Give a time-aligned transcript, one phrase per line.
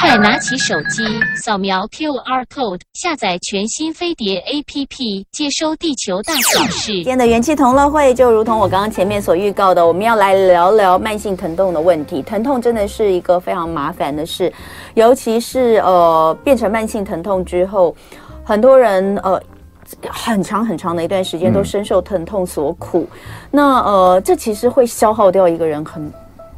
[0.00, 1.02] 快拿起手机，
[1.36, 6.92] 扫描 QR code，下载全新飞碟 APP，接收地球大小事。
[6.92, 12.22] 今天的元气同乐会就如同我刚刚前面所预告的，我们要来聊聊慢性疼痛的问题。
[12.22, 14.50] 疼痛真的是一个非常麻烦的事，
[14.94, 17.94] 尤其是呃变成慢性疼痛之后，
[18.44, 19.40] 很多人呃
[20.08, 23.06] 很长很长的一段时间都深受疼痛所苦。
[23.50, 26.10] 那呃这其实会消耗掉一个人很。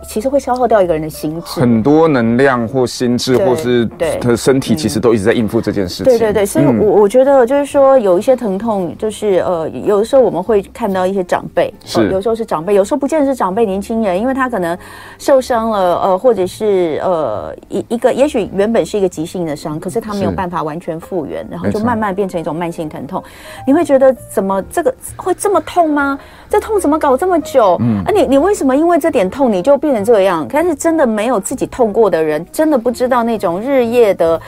[0.07, 3.89] 其实会消耗掉一个人的心智，很多能量或心智，或是
[4.21, 6.05] 他的身体，其实都一直在应付这件事情。
[6.05, 14.77] 对对对，所以我，我我觉得就是说，有一些疼痛，就是呃，有的时候我们会看到一些长辈，是、呃，有时候是长辈，有时候不见得是长辈，年轻人，因为他可能
[15.19, 23.23] 受伤了，呃，或者是呃一一个，也许原本是一个急性的伤，可是他没有办法完全复原，然后就慢慢变成一种慢性疼痛。
[23.67, 26.19] 你会觉得怎么这个会这么痛吗？
[26.49, 27.77] 这痛怎么搞这么久？
[27.81, 30.47] 嗯，啊你，你你为什么因为这点痛你就变成这样？
[30.51, 34.41] 但是真的没有自己痛过的人，真的不知道那种日夜的，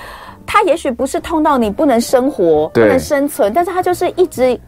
[0.46, 4.58] 他也许不是痛到你不能生活、不能生存，但是他就是一直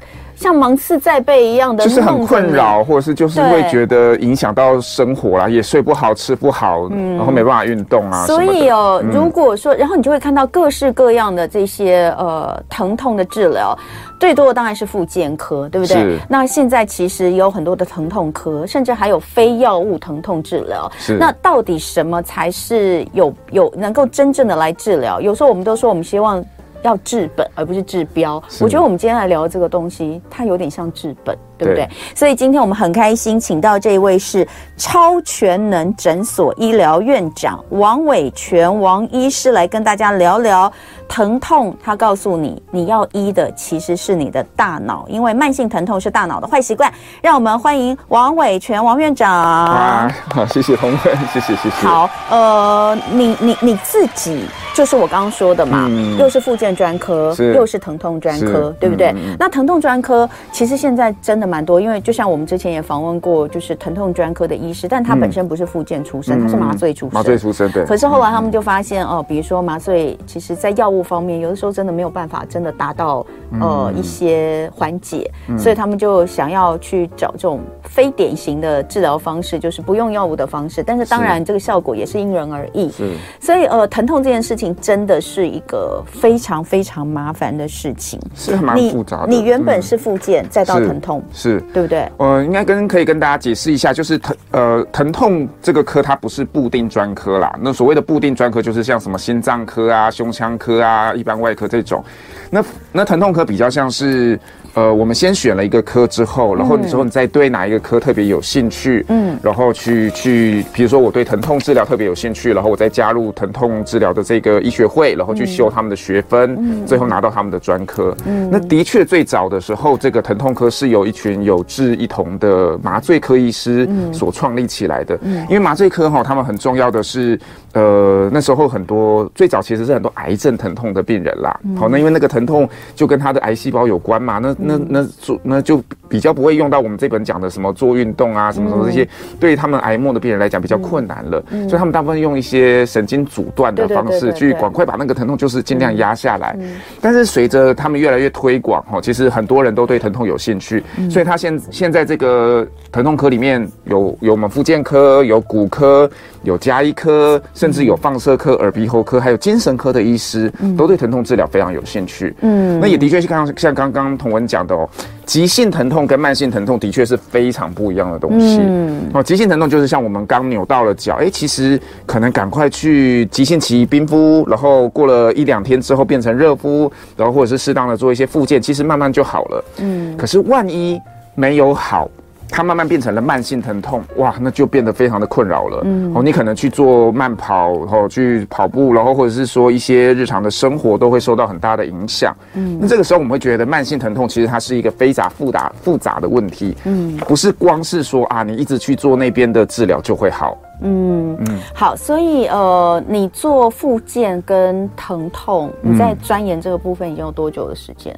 [0.43, 8.27] 像芒刺在背一样的，就是很困扰，或者是就是会觉得影响到生活啦，也睡不好、吃不好，嗯，然后没办法运动啊。
[8.27, 13.79] 所以哦，嗯、如果说，然后你就会看到各式各样的这些呃疼痛的治疗。
[14.19, 16.17] 最多的当然是复健科，对不对？
[16.29, 20.91] 那现在其实有很多的疼痛科，甚至还有非药物疼痛治疗。
[20.97, 21.17] 是。
[21.19, 25.21] 那到底什么才是有有能够真正的来治疗？
[25.21, 26.45] 有时候我们都说我们希望
[26.83, 28.43] 要治本，而不是治标。
[28.61, 31.37] 我觉得我们今天来聊的这个东西，它有点像治本。
[31.63, 31.89] 对不对？
[32.15, 34.47] 所以今天我们很开心，请到这一位是
[34.77, 40.73] 超全能诊所医疗院长王伟全王医师来跟大家聊聊
[41.09, 41.77] 疼痛。
[41.83, 46.93] 他告诉你，你要医的其实是你的大脑，因为慢性疼痛是大脑的坏习惯。
[47.21, 49.33] 让我们欢迎王伟全王院长。
[49.33, 51.87] 啊，好，谢谢同学，谢谢谢谢。
[51.87, 59.13] 好，呃，你你你自己就是我刚刚说的嘛，嗯、又是复健专科，又是疼痛专科，对不对？
[59.17, 61.52] 嗯、那疼痛专科其实现在真的。
[61.53, 67.15] 蛮多，因为就像我们之前也访问过，就是疼痛专科的医师，但他本身不是复健出身，他是麻醉出身。
[67.15, 67.85] 麻醉出身，对。
[67.85, 73.27] 可是后来他们就发现，哦，比如说麻醉，其实在药物方面，有的时候真的没有办法，真的达到
[73.61, 80.83] 呃一些缓解，所以他们就想要去找这种非典型的治疗方式，就是不用药物的方式。
[80.83, 82.91] 但是当然，这个效果也是因人而异。
[82.91, 83.13] 是。
[83.39, 89.27] 所以呃，疼痛这件事情真的是一个非常非常麻烦的事情，是蛮复杂的。
[89.27, 91.23] 你原本是复健，再到疼痛。
[91.33, 92.11] 是对不对？
[92.19, 97.55] 呃，应该跟可以跟大家解释一下，就是疼呃疼痛这个科它不是固定专科啦。
[97.61, 102.05] 那所谓的固定专科，就是像什么心脏科啊、胸腔科啊、一般外科这种。
[102.51, 104.39] 那那疼痛科比较像是。
[104.75, 118.17] 呃，我们先选了一个科之后，然后你说你再对哪一个科特别有兴趣，嗯，然后去去，比如说我对疼痛治疗特别有兴趣，然后我再加入疼痛治疗的这个医学会，然后去修他们的学分，嗯，最后拿到他们的专科。
[118.25, 125.19] 嗯，那的确最早的时候，这个疼痛科是由一群有志一同的麻醉科医师所创立起来的。
[125.23, 127.39] 嗯，因为麻醉科哈，他们很重要的是，
[127.75, 131.61] 呃，那时候很多最早其实是很多癌症疼痛的病人啦。
[131.77, 134.57] 好，那因为那个疼痛就跟他的癌细胞有关嘛，那。
[134.65, 139.07] 那那做那就比较不会用到我们这本讲的什么做运动啊，什么什么这些，
[139.41, 146.57] 对于他们癌末的病人来讲比较困难了，所以他们大部分用一些神经阻断的方式去赶快把那个疼痛就是尽量压下来。
[147.01, 156.11] 但是随着他们越来越推广哈，其实很多人都对疼痛有兴趣，所以他现现在这个疼痛科里面有有我们复健科，有骨科，
[156.43, 162.35] 有加医科，甚至有放射科、耳鼻喉科，还有精神科的医师都对疼痛治疗非常有兴趣。
[162.43, 164.43] 嗯，那也的确是刚刚像刚刚同文。
[164.53, 164.87] 讲的哦，
[165.33, 168.59] 急性疼痛跟慢性疼痛的确是非常不一样的东西。
[168.61, 179.65] 嗯，哦，急性疼痛就是像我们刚扭到了脚，哎，其实可能赶快去急性期冰敷，然后过了一两天之后变成热敷，然后或者是适当的做一些复健，其实慢慢就好了。
[179.79, 181.01] 嗯，可是万一
[181.35, 182.11] 没有好。
[182.55, 185.81] 它慢慢变成了慢性疼痛，哇，那就变得非常的困扰了。
[185.85, 192.37] 嗯，哦，你可能去做慢跑，然后去跑步，然后或者是说一些日常的生活都会受到很大的影响。
[192.53, 196.77] 嗯，那这个时候我们会觉得慢性疼痛其实它是一个非常复杂复杂的问题。
[196.85, 200.55] 嗯，不是光是说啊，你一直去做那边的治疗就会好。
[200.83, 208.15] 嗯嗯，好，所以呃，你做复健跟疼痛，你在钻研这个部分已经有多久的时间？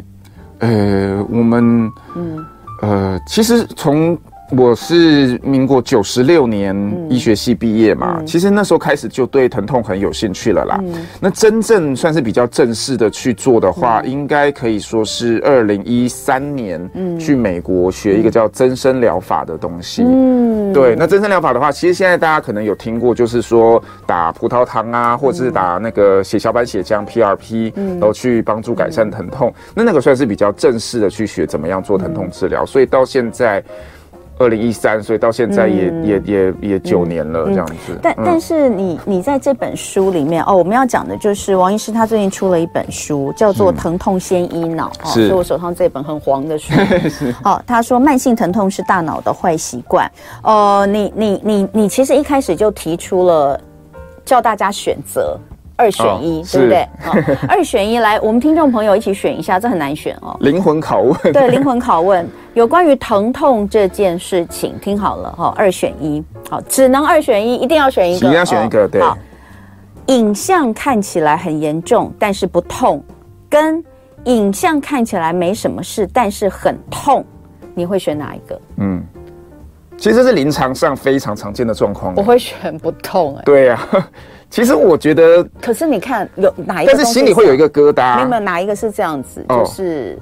[0.58, 2.44] 呃，我们嗯。
[2.82, 4.18] 呃，其实从
[4.50, 6.76] 我是民国九十六年
[7.08, 10.78] 医学系毕业嘛，嗯、其实那时候开始就对疼痛很有兴趣了啦。
[10.82, 16.88] 嗯、那真正算是比较正式的去做的话，嗯、应该可以说是二零一三年
[17.18, 20.02] 去美国学一个叫增生疗法的东西。
[20.04, 29.52] 嗯，对，那增生疗法的话，其实现在大家可能有听过，就是说打葡萄糖啊，或者是打那个血小板血浆 PRP，嗯，然后去帮助改善疼痛。
[29.74, 33.64] 那那个算是比较正式的去学怎么样做疼痛治疗，所以到现在。
[34.38, 37.92] 二零一三，所以到现在也、嗯、也也也九年了，这样子。
[37.92, 46.72] 嗯、但但是你你在这本书里面哦，我们要讲的就是王医师他最近出了一本书，叫做《疼痛先医脑》哦，是我手上这本很黄的书。
[47.42, 50.10] 好、哦，他说慢性疼痛是大脑的坏习惯。
[50.42, 53.60] 呃，你你你你其实一开始就提出了
[54.24, 55.38] 叫大家选择。
[55.76, 56.88] 二选一，哦、对不对？
[57.00, 57.12] 好，
[57.48, 60.36] 二选一，来，我们听众朋友一起选一下，这很难选哦。
[60.40, 69.02] 灵魂拷问，对，灵魂拷问， 有关于疼痛这件事情，听好了哈、哦，二选一，好，只能二选一，一定要选一个，一定要选一个，对。
[69.02, 69.18] 好，
[70.06, 73.02] 影像看起来很严重，但是不痛，
[73.50, 73.82] 跟
[74.24, 77.24] 影像看起来没什么事，但是很痛，
[77.74, 78.60] 你会选哪一个？
[78.76, 79.02] 嗯，
[79.96, 82.14] 其实这是临床上非常常见的状况。
[82.14, 84.08] 我会选不痛，哎，对呀、啊。
[84.50, 86.92] 其实我觉得，可是你看有哪一个？
[86.94, 88.16] 但是心里会有一个疙瘩。
[88.16, 89.44] 没有没有，哪一个是这样子？
[89.48, 90.16] 就是，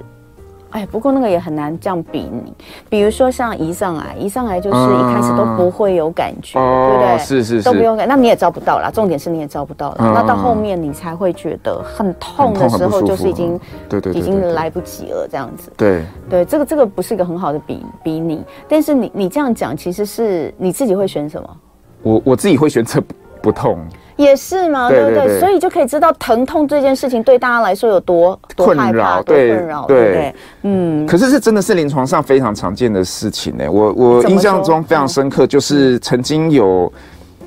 [0.70, 2.54] 哎，不过那个也很难这样比你。
[2.88, 7.18] 比如说像胰脏癌，胰脏癌就是一开始都不会有感觉，对不对？
[7.18, 8.90] 是是是，都不用感，那你也照不到啦。
[8.90, 9.96] 重点是你也照不到了。
[9.98, 15.70] 那到后面你才会觉得很痛的时候，就是已经对对已经来不及了，这样子。
[15.76, 18.42] 对对，这个这个不是一个很好的比比你。
[18.66, 21.56] 但是你你这样讲，其实是你自己会选什么？
[22.02, 23.78] 我我自己会选择不不痛。
[24.16, 25.40] 也是嘛，对不对，对？
[25.40, 30.34] 所以就可以知道疼痛这件事情对大家来说有多多害怕、多困扰，对不对？
[30.62, 31.06] 嗯。
[31.06, 33.70] 可是这真的是临床上非常常见的事情呢。
[33.70, 36.92] 我我印象中非常深刻，就是曾经有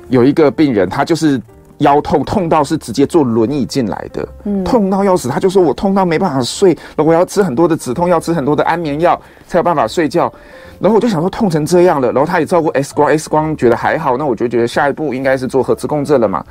[0.08, 1.40] 有一个病人，他就是
[1.78, 5.28] 腰痛，痛到是直接坐轮椅进来的，嗯，痛到要死。
[5.28, 10.32] 他就说我痛到没办法睡，我要吃很多的止痛药，吃很多的安眠药才有办法睡觉。
[10.78, 16.44] 然后我就想说痛成这样了，然后他也照过 X 光，X 光觉得还好，那我就觉得下一步应该是做核磁共振了嘛。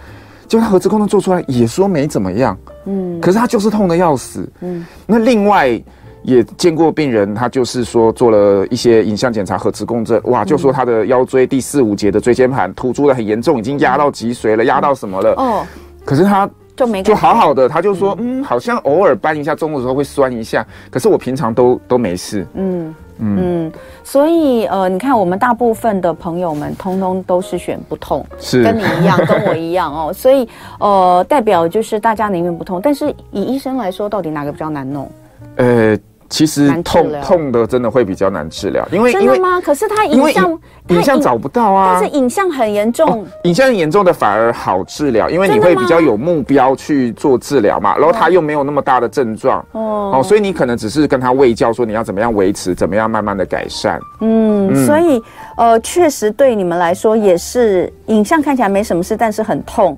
[0.47, 4.85] 结果他核磁共振做出来也说没怎么样，嗯，可是他就是痛的要死，嗯。
[5.07, 5.81] 那另外
[6.25, 15.33] 也见过病人，他就是说做了一些影像检查、核磁共振，哇，就说他的腰椎第四五节的椎间盘突出的很严重，已经压到脊髓了，压到什么了？
[15.37, 15.65] 哦，
[16.03, 22.93] 可是他就没就好好的，他就说嗯，好像偶尔搬一下，中午的时候会酸一下，可是我平常都都没事，嗯。
[23.17, 23.71] 嗯，
[24.03, 30.11] 所以呃，你看我们大部分的朋友们，通通都是选不痛，是跟你一样，跟我一样哦。
[30.13, 30.45] 所以
[30.81, 32.81] 呃，代表就是大家宁愿不痛。
[32.83, 35.09] 但是以医生来说，到底哪个比较难弄？
[35.55, 35.97] 呃。
[36.29, 39.61] 其实痛痛的真的会比较难治疗，因为真的吗？
[39.61, 53.99] 可是他影像影像找不到啊，但是影像很严重，影像严重的反而好治疗，因为你会比较有目标去做治疗嘛，然后他又没有那么大的症状哦，所以你可能只是跟他喂教说你要怎么样维持，怎么样慢慢的改善。
[54.21, 55.21] 嗯，所以
[55.57, 59.95] 呃，确实对你们来说也是影像看起来没什么事，但是很痛。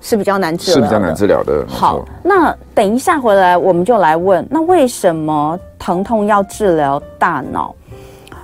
[0.00, 1.64] 是比较难治疗，是比较难治疗的。
[1.68, 7.74] 好，那等一下回来我们就来问，那为什么疼痛要治疗大脑？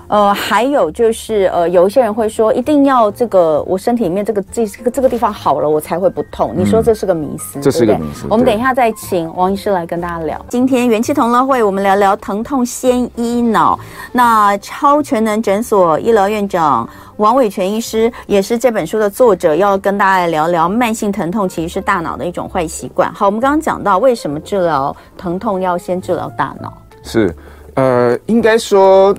[0.08, 6.52] 呃，还有就是，呃，有一些人会说，一定要这个我身体里面这个这这个这个地方好了，我才会不痛。
[6.56, 8.26] 你说这是个迷思，这是个迷思。
[8.30, 10.44] 我们等一下再请王医师来跟大家聊。
[10.48, 13.78] 今天元气同乐会，我们聊聊疼痛先医脑。
[14.12, 23.12] 那超全能诊所医疗院长王伟全医师也是这本书的作者，要跟大家来聊聊慢性疼痛其实是大脑的一种坏习惯。
[23.12, 26.72] 好，我们刚刚讲到为什么治疗疼痛要先治疗大脑？
[27.02, 27.34] 是，
[27.74, 29.12] 呃，应该说。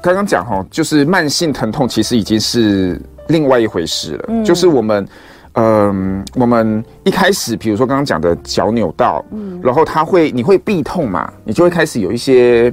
[0.00, 4.24] 刚刚讲哈，就是慢性疼痛其实已经是另外一回事了。
[4.28, 5.06] 嗯，就是我们，
[5.54, 12.72] 嗯、呃，我们一开始，比如说刚刚讲的脚扭到，嗯，然后它会，你会避痛嘛，你就会开始有一些，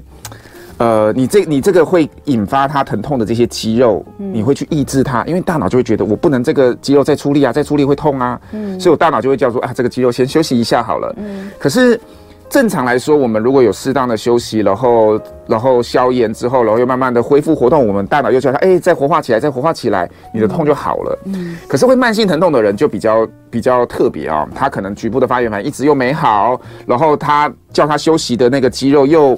[0.78, 12.00] 呃，你这你这个会引发它疼痛的这些肌肉，你会去抑制它，因为大脑就会觉得我不能这个肌肉再出力啊，再出力会痛啊，嗯，所以我大脑就会叫做啊，这个肌肉先休息一下好了，嗯，可是。
[12.50, 21.20] 正常来说，我们如果有适当的休息，然后然后消炎之后，然后又慢慢的恢复活动，我们大脑又叫它，哎，再活化起来，再活化起来，你的痛就好了。
[21.26, 21.58] 嗯。
[21.68, 29.38] 可是会慢性疼痛的人就比较比较特别啊，他可能局部的发炎反应一直又没好，然后他叫他休息的那个肌肉又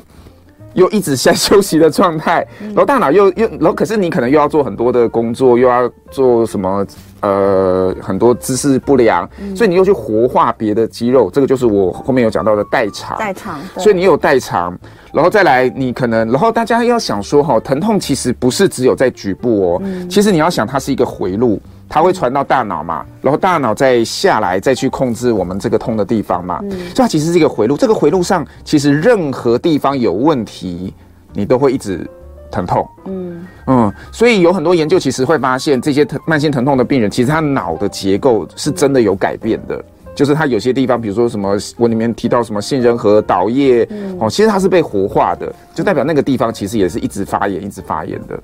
[0.73, 6.85] 又一直在休息的状态，然后大脑又又然后可是你可能又要做很多的工作，又要做什么
[7.21, 13.17] 呃很多姿势不良，嗯、所以你又去活化别的肌肉，这个就是我后面有讲到的代偿。
[13.17, 14.77] 代偿，所以你有代偿，
[15.13, 21.61] 然后再来你可能，然后大家要想说哈，疼痛其实不是只有在局部哦，嗯、其实你要想它是一个回路。
[21.89, 26.59] 它会传到大脑嘛，然后大脑再下来，再去控制我们这个痛的地方嘛。
[26.63, 27.77] 嗯，所以它其实是一个回路。
[27.77, 30.93] 这个回路上，其实任何地方有问题，
[31.31, 32.05] 你都会一直
[32.51, 32.87] 疼痛。
[33.05, 39.83] 嗯嗯，所以有很多研究其实会发现，这些疼慢性疼痛的病人，其实他脑的结构是真的有改变的。
[40.15, 43.87] 就是他有些地方，比如说什么，我里面提到什么杏仁核、岛叶，
[44.19, 48.39] 哦，其实它是被活化的，就代表那个地方其实也是一直发炎、一直发炎的。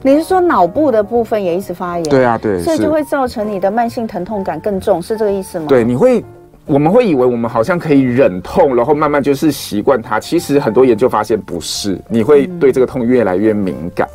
[0.00, 2.08] 你是说脑部的部分也一直发炎？
[2.08, 5.66] 对啊，对，所以就会造成你的慢性疼痛感更重，是这个意思吗？
[5.68, 6.24] 对，你会，
[6.68, 10.20] 我们会以为我们好像可以忍痛，然后慢慢就是习惯它。
[10.20, 14.06] 其实很多研究发现不是，你会对这个痛越来越敏感。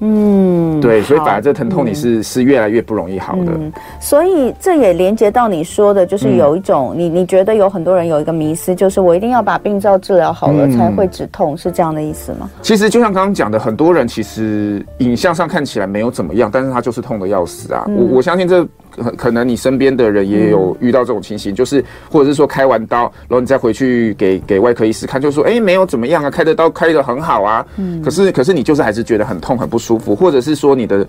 [0.00, 3.52] 嗯，对，所以反而这疼痛你是、嗯、是越来越不容易好的。
[3.54, 12.50] 嗯、所以这也连接到你说的，就是有一种、嗯、你你觉得有很多人有一个迷思，就是我一定要把病灶治疗好了才会止痛，嗯、是这样的意思吗？
[12.60, 17.84] 其实就像刚刚讲的，很多人其实影像上看起来没有怎么样，但是他就是痛得要死啊。
[17.88, 18.68] 嗯、我我相信这。
[19.16, 31.06] 可能你身边的人也有遇到这种情形，嗯、就是或者是说开完刀，然后你再回去给给外科医师看，就说哎、欸、没有怎么样啊，开的刀开的很好啊，嗯，可是可是你就是还是觉得很痛很不舒服，或者是说你的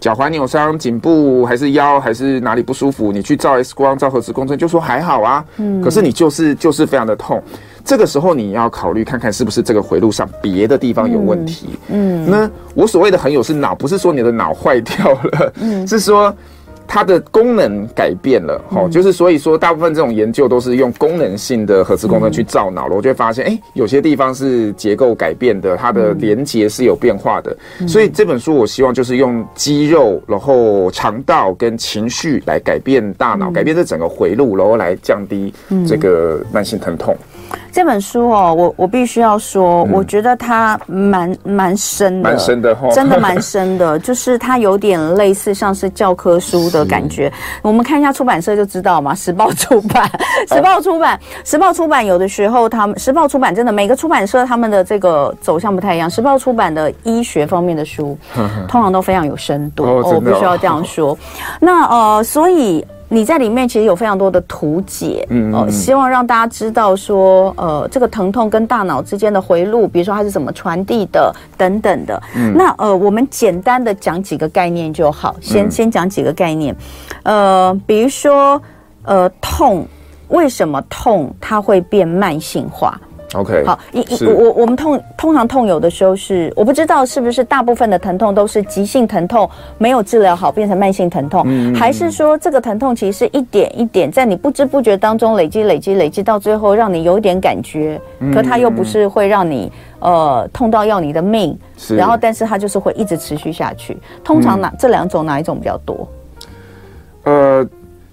[0.00, 7.42] 脚踝扭伤、颈部还是腰还是哪里不舒服，你去照 X 光、照核磁共振就说还好啊，嗯，可是你就是就是非常的痛，
[7.84, 16.34] 这个时候你要考虑看看是不是这个回路上别的地方有问题，嗯，嗯，那我所谓的很有是脑，不是说你的脑坏掉了，嗯，是说。
[16.86, 27.56] 它的功能改变了，哈、嗯，就是所以说，大部分这种研究都是用功能性的核磁共振去照脑了，嗯、我就会发现，哎、欸，有些地方是结构改变的，它的连接是有变化的。
[27.80, 35.52] 嗯、所以这本书我希望就是用肌肉，然后肠道跟情绪来改变大脑，嗯、改变这整个回路，然后来降低
[35.86, 37.16] 这个慢性疼痛。
[37.72, 47.30] 这本书哦，我我必须要说，嗯、我觉得它蛮蛮深的，蛮深的哈，真的蛮 深的，就是它有点类似像是教科书的感觉。
[47.60, 50.10] 我们看一下出版社就知道嘛，时报出版，
[50.48, 56.08] 时报出版，时报出版，有的时候他们时报出版真的每个出版社他们的这个走向不太一样。
[56.08, 58.16] 时报出版的医学方面的书，
[58.66, 61.16] 通常都非常有深度，哦，我必须要这样说。
[61.60, 62.82] 那呃，所以。
[63.08, 72.20] 你在里面其实有非常多的图解，嗯，嗯，呃，希望让大家知道说，呃，这个疼痛跟大脑之间的回路，比如说它是怎么传递的，等等的。
[72.34, 76.74] 嗯，那呃，我们简单的讲几个概念就好，先、嗯、先讲几个概念，
[77.22, 78.60] 呃，比如说，
[79.04, 79.86] 呃，痛，
[80.28, 83.00] 为什么痛它会变慢性化
[83.36, 103.96] ？OK，好，一我我我们痛通常痛有的时候是我不知道是不是大部分的疼痛都是急性疼痛没有治疗好变成慢性疼痛，嗯、还是说这个疼痛其实是一点一点在你不知不觉当中累积累积累积到最后让你有一点感觉，嗯、可它又不是会让你呃痛到要你的命，是然后但是它就是会一直持续下去。
[104.24, 106.08] 通常哪、嗯、这两种哪一种比较多？
[107.24, 107.66] 呃，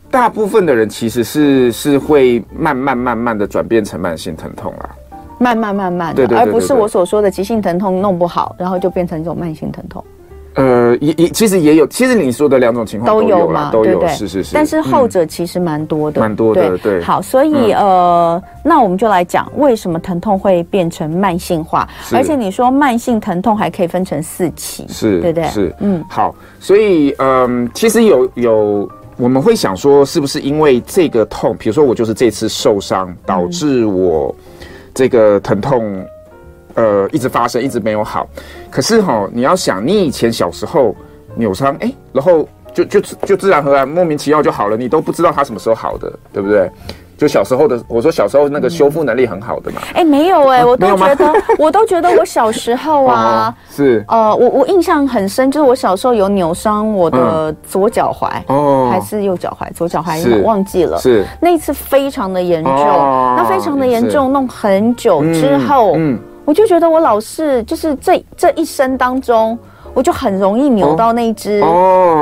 [0.10, 4.90] 大部分的人其实是是会慢慢慢慢的转变成慢性疼痛啊。
[5.44, 10.04] 慢慢慢慢的，而不是我所说的急性疼痛弄不好，然后就变成一种慢性疼痛。
[10.56, 14.54] 呃，也也其实也有，其实你说的两种情况都有嘛，都有，是是是。
[14.54, 17.02] 但是后者其实蛮多的，蛮多的，对。
[17.02, 25.44] 好，所以呃，那我们就来讲为什么疼痛会变成慢性化，而且你说慢性疼痛还可以分成四期，是，对对？
[25.46, 34.36] 是，嗯，好，所以嗯，其实有有我们会想说，是不是因为这个痛，比如说我就是这次受伤导致我。
[34.94, 36.06] 这个疼痛，
[36.76, 38.28] 呃，一直发生，一直没有好。
[38.70, 40.96] 可是哈，你要想，你以前小时候
[41.36, 46.70] 扭伤，哎，然后就就就自然而然莫名其妙就好了，你都不知道它什么时候好的，对不对？
[47.24, 49.80] 就小时候的，我说小时候那个修复能力很好的嘛。
[49.94, 54.04] 哎、嗯，没有哎、欸，我都觉得，我都觉得我小时候啊， 哦、是。
[54.10, 61.24] 呃，我我印象很深，就是我小时候有扭伤我的左脚踝，哦、嗯，还是右脚踝，左脚踝是忘记了，是。
[61.40, 66.20] 那一次非常的严重，哦、那非常的严重，弄很久之后，嗯，嗯。
[66.44, 69.58] 我就觉得我老是就是这这一生当中。
[69.94, 71.62] 我就很容易扭到那只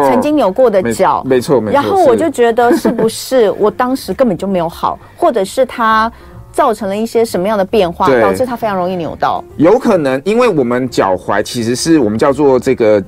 [0.10, 1.74] 曾经扭过的脚，哦，没错没错。
[1.74, 6.12] 然后我就觉得是不是 我当时根本就没有好，或者是它
[6.52, 9.42] 造成了一些什么样的变化，导致它非常容易扭到？
[9.56, 13.02] 有可能，因为我们脚踝其实是我们叫做这个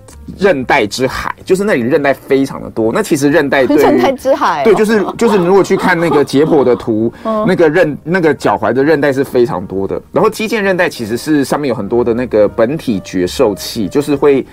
[0.44, 2.92] 韧带之海，就是那里韧带非常的多。
[2.94, 7.12] 那其实韧带对韧带之海、哦，对，就是就是你如果去看那个解剖的图，
[7.48, 10.00] 那个韧那个脚踝的韧带是非常多的。
[10.12, 14.46] 然后肌腱韧带其实是上面有很多的那个本体觉受器，就是会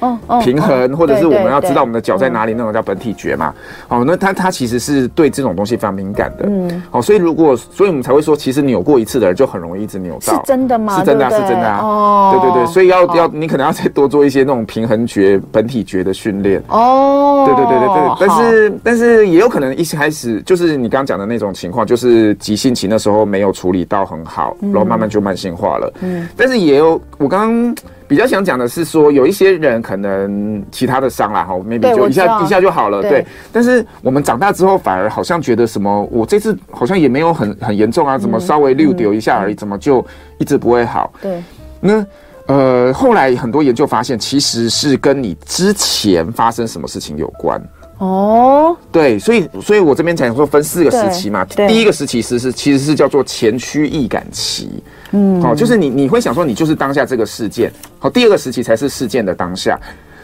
[0.42, 3.52] 平衡，或者是我们要知道我们的脚在哪里，那种叫本体觉嘛。
[3.88, 6.44] 哦，那它它其实是对这种东西非常敏感的。
[6.46, 10.34] 嗯，好，所以如果所以我们才会说，其实扭过一次的人就很容易一直扭到。
[10.34, 10.98] 是真的吗？
[10.98, 11.80] 是真的、啊，是真的啊。
[11.82, 16.62] 哦，对对对，所以要要你可能要再多做一些那种平衡觉、本体觉的训练。
[16.68, 25.92] 哦，对对对对对，但是但是也有可能一开始就是你刚刚讲的那种情况，就是急性期那时候没有处理到很好，然后慢慢就慢性化了。
[26.00, 27.74] 嗯，但是也有我刚刚
[28.06, 33.02] 比较想讲的是说，有一些人可能其他的伤啦，哈，maybe 就一下一下就好了。
[33.02, 40.04] 对，但是我们长大之后反而好像觉得什么，我这次好像也没有很很严重啊，怎么稍微溜丢一下而已，怎么就
[40.38, 41.12] 一直不会好？
[41.22, 41.42] 对，
[41.80, 42.04] 那。
[42.50, 47.62] 呃，后来很多研究发现，其实是跟你之前发生什么事情有关。
[47.98, 51.44] 哦，对，所以，所以我这边才说分四个时期嘛。
[51.44, 54.82] 第一个时期是是其实是叫做前驱易感期。
[55.12, 57.72] 嗯，好，就是你你会想说你就是当下这个事件。
[58.00, 59.78] 好，第二个时期才是事件的当下。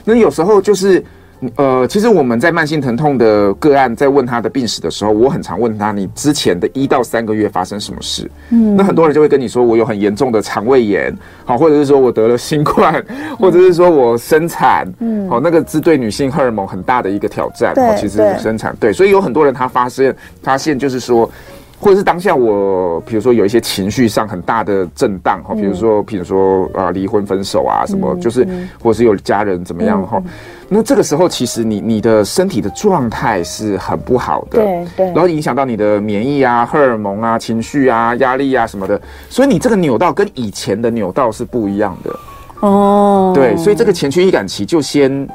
[0.05, 1.05] 那有时候就是。
[1.57, 8.31] 呃，其实我们在慢性疼痛的个案在问他的病史的时候，我很常问他，你之前的一到三个月发生什么事？
[8.51, 11.15] 嗯，那很多人就会跟你说，我有很严重的肠胃炎，
[11.45, 13.05] 好，或者是说我得了新冠，
[13.39, 21.31] 或者是说我生产，嗯，好，那个是对女性荷尔蒙很大的一个挑战，对，其实生产，对，所以有很多人他发现发现就是说。
[21.79, 28.47] 或者是当下我，比如说有一些情绪上很大的震荡哈，比如说，比如说啊，离婚分手啊，什么，就是，
[28.83, 30.21] 或者是有家人怎么样哈，
[30.69, 42.19] 那这个时候其实你你的身体的状态是很不好的，对对，然后影响到你的免疫啊、荷尔蒙啊、情绪啊、压力啊什么的，所以你这个扭到跟以前的扭到是不一样的。
[42.61, 45.29] 哦，对，所以这个前驱易感期就先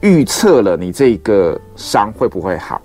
[0.00, 2.80] 预测了你这个伤会不会好。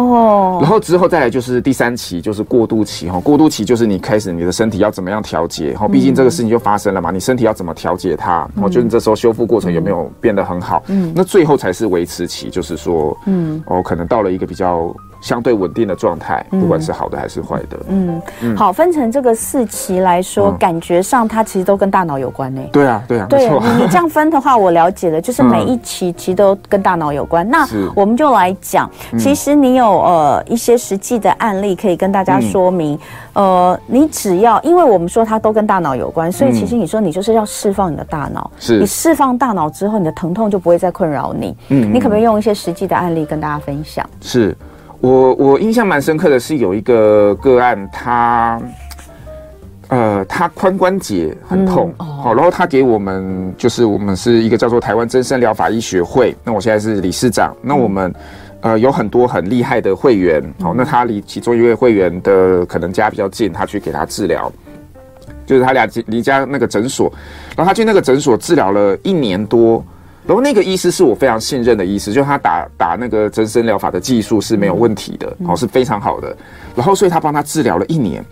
[0.00, 3.18] 哦，然后之后再来就是第三期，就是过渡期哈。
[3.18, 8.48] 过渡期就是你开始你的身体要怎么样调节哈，毕竟这个事情就发生了嘛，你身体要怎么调节它？
[8.62, 10.82] 我觉得你这时候修复过程有没有变得很好？
[10.86, 14.94] 嗯，那最后才是维持期，就是说，嗯，哦，可能到了一个比较。
[15.20, 17.76] 相对稳定的状态，不管是好的还是坏的。
[17.88, 22.62] 嗯，嗯，好，分成这个四期来说，嗯、感觉上它其实都跟大脑有关呢。
[22.70, 23.60] 对啊，对啊，对，没错。
[23.80, 27.44] 你这样分的话，我了解了，就是每一期其实都跟大脑有关。
[27.48, 28.88] 嗯、那我们就来讲，
[29.18, 32.98] 其实你有呃一些实际的案例可以跟大家说明。
[33.34, 38.50] 嗯、呃，你只要，因为我们说它都跟大脑有关，所以其实你说你就是要释放你的大脑。
[38.58, 41.56] 是，你释放大脑之后，你的疼痛就不会再困扰你。
[41.68, 44.08] 嗯，你可不可以用一些实际的案例跟大家分享？
[44.20, 44.56] 是。
[45.00, 48.60] 我我印象蛮深刻的是有一个个案，他，
[49.90, 58.12] 呃，他髋关节很痛，好，然后他给我们就是我们是一个叫做台湾增生疗法医学会，那我现在是理事长，那我们
[58.60, 64.52] 呃有很多很厉害的会员，好，那他离其中一位会员的可能家比较近，他去给他治疗，
[65.46, 67.12] 就是他俩离家那个诊所，
[67.56, 69.84] 然后他去那个诊所治疗了一年多。
[70.26, 76.36] 然后那个医师是我非常信任的医师，就是他打打那个增生疗法的技术是没有问题的，哦，是非常好的。
[76.76, 78.22] 然后所以他帮他治疗了一年，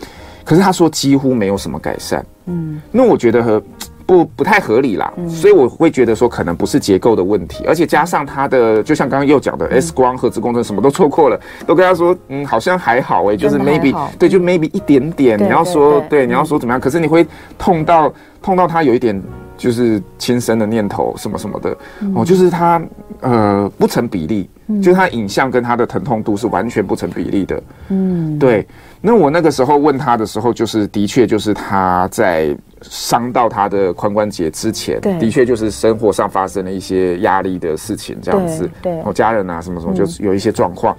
[0.44, 2.22] 可是他说几乎没有什么改善。
[2.44, 3.62] 嗯，那我觉得和
[4.06, 15.36] 不不太合理啦，所以我会觉得说可能不是结构的问题，而且加上他的就像刚刚又讲的 S 光、核磁共振什么都错过了，都跟他说嗯好像还好诶、欸，就是 maybe 对，就 maybe 一点点。
[15.42, 16.80] 你要说对，你要说怎么样？
[16.80, 17.26] 可是你会
[17.58, 19.20] 痛到痛到他有一点。
[19.56, 22.82] 就是轻生的念头什么什么的，嗯、哦，就是他
[23.20, 27.62] 呃不成比例，嗯、就是他影像跟他的疼痛度是完全不成比例的。
[27.88, 28.66] 嗯，对。
[29.00, 38.68] 那我那个时候问他的时候，就是的确就是他在伤到他的髋关节之前，的确就是生活上发生了一些压力的事情，这样子。
[38.82, 40.96] 对，我、哦、家人啊什么什么，就是有一些状况。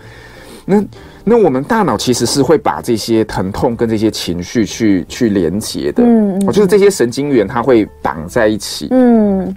[0.65, 0.87] 嗯、那。
[1.29, 9.53] 那我们大脑其实是会把这些疼痛跟这些情绪去去连接的，嗯，嗯，就是这些神经元它会绑在一起，嗯，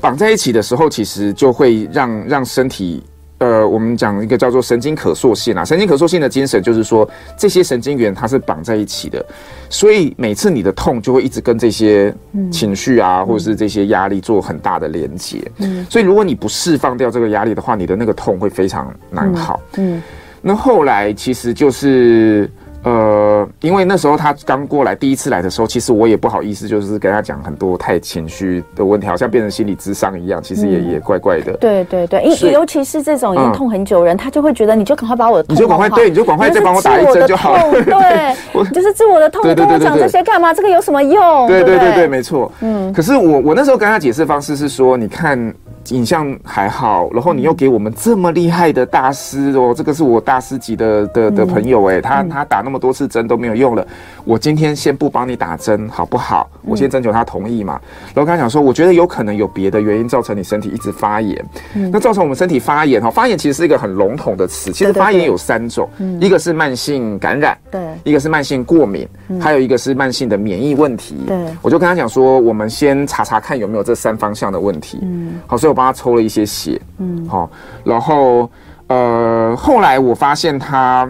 [0.00, 3.02] 绑在一起的时候，其实就会让让身体，
[3.38, 9.26] 呃，我们讲一个叫做神经可塑性啊，神经可塑性的精神就是说，这些神经元它是绑在一起的，
[9.68, 12.14] 所以每次你的痛就会一直跟这些
[12.52, 19.96] 情绪啊，或者是这些压力做很大的连接，嗯，所以如果你不释放掉这个压力的话，你的那个痛会非常难好，嗯。
[19.96, 20.02] 嗯
[20.42, 22.50] 那后来其实就是，
[22.82, 31.52] 呃，因为那时候他刚过来，第一次来的时候，其实我也不好意思，就是跟他讲很多太情绪的问题，好像变成心理智商一样，其实也、嗯、也怪怪的。
[31.58, 37.70] 对对对，因尤其是这种已经痛很久人，嗯、他就会觉得你就赶快把我的痛，你就赶快对，你就赶快再帮我打一针就好了。
[37.84, 40.52] 对，我就是治我的痛，你跟我讲这些干嘛？
[40.52, 41.46] 这个有什么用？
[41.46, 42.50] 对对对对，没错。
[42.62, 45.54] 嗯，可是我我那时候跟他解释方式是说，你看。
[45.90, 53.86] 影像还好，然后你又给我们这么厉害的大师哦，这个是我大师级的的的朋友哎，他他打那么多次针都没有用了，
[54.24, 56.48] 我今天先不帮你打针好不好？
[56.64, 57.80] 我先征求他同意嘛。
[58.14, 61.44] 然后跟他讲说，我觉得有可能有别的原因造成你身体一直发炎，
[61.90, 65.88] 那造成我们身体发炎哈，发炎其实是一个很笼统的词，其实发炎有三种，
[66.20, 69.08] 一个是慢性感染，对，一个是慢性过敏，
[69.40, 71.16] 还有一个是慢性的免疫问题。
[71.26, 74.98] 对，我就跟他讲说，我们先查查看有没有这三方向的问题。
[75.02, 76.80] 嗯，好，所以我帮他抽了一些血。
[76.98, 77.50] 嗯，好，
[77.82, 78.48] 然后
[78.86, 81.08] 呃，后来我发现他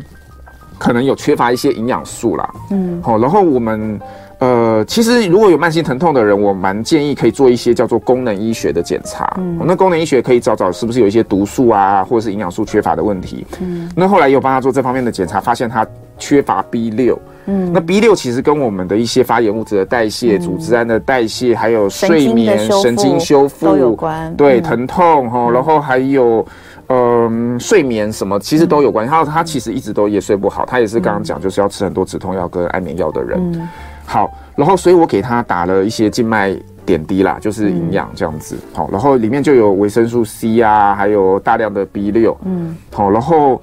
[0.79, 2.51] 可能有缺乏一些营养素啦。
[2.71, 4.01] 嗯，好，然后我们
[4.39, 9.33] 呃，其实如果有慢性疼痛的人，我蛮建议可以做一些叫做功能医学的检查。
[9.39, 13.47] 嗯，那功能医学可以找找是不是有一些毒素啊，或者是营养素缺乏的问题。
[13.61, 15.87] 嗯，那后来有帮他做这方面的检查，发现他
[16.19, 17.19] 缺乏 B 六。
[17.47, 24.33] 嗯，那 B 六其实跟我们的一些发炎物质的代谢、组织胺的代谢，还有睡眠、神经修复都有关。
[24.37, 26.47] 对，疼痛哈，然后还有
[26.89, 29.11] 嗯睡眠什么，其实都有关系。
[29.11, 33.39] 还有他其实一直都也睡不好，他也是刚刚讲就是要吃很多止痛药跟安眠药的人。
[33.55, 33.69] 嗯，
[34.07, 38.57] 好，然后所以我给他打了一些静脉点滴啦，就是营养这样子。
[38.73, 42.39] 好，然后里面就有维生素 C 啊，还有大量的 B 六。
[42.45, 43.61] 嗯，好，然后。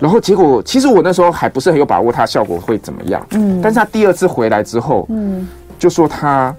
[0.00, 3.24] 然后结果，其实我那时候还不是很有把握，它效果会怎么样。
[3.32, 5.46] 嗯，但是他第二次回来之后，嗯，
[5.78, 6.54] 就说他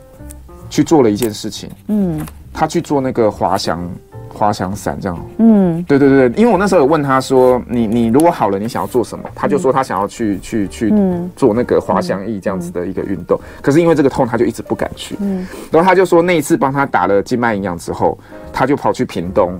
[0.70, 3.90] 去做了一件事情，嗯，他去做那个滑翔
[4.30, 9.28] 滑翔伞，这样，嗯，对对对，因为我那时候有问他说，你你如果好了，你想要做什么？
[9.34, 10.94] 他就说他想要去去去
[11.36, 13.40] 做那个滑翔翼这样子的一个运动。
[13.62, 15.18] 可是因为这个痛，他就一直不敢去。
[15.20, 18.18] 嗯，然后他就说那一次帮他打了静脉营养之后，
[18.54, 19.60] 他就跑去屏东，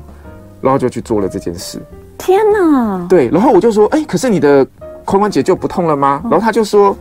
[0.62, 1.82] 然后就去做了这件事。
[2.22, 4.64] 天呐，对，然后我就说，哎，可是你的
[5.04, 6.22] 髋关节就不痛了吗？
[6.26, 6.96] 然后他就说，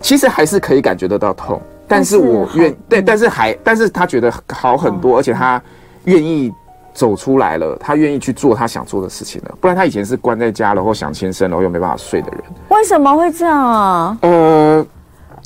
[0.00, 5.60] 其实还是可以感觉得到痛，但是我愿对，但是还，但是他觉得好很多，而且他
[6.04, 6.50] 愿意
[6.94, 12.40] 走出来了，他愿意去做他想做的事情了，不然他以前是关在家，然后想轻生，然后又没办法睡的人。
[12.70, 14.18] 为什么会这样啊？
[14.22, 14.86] 呃。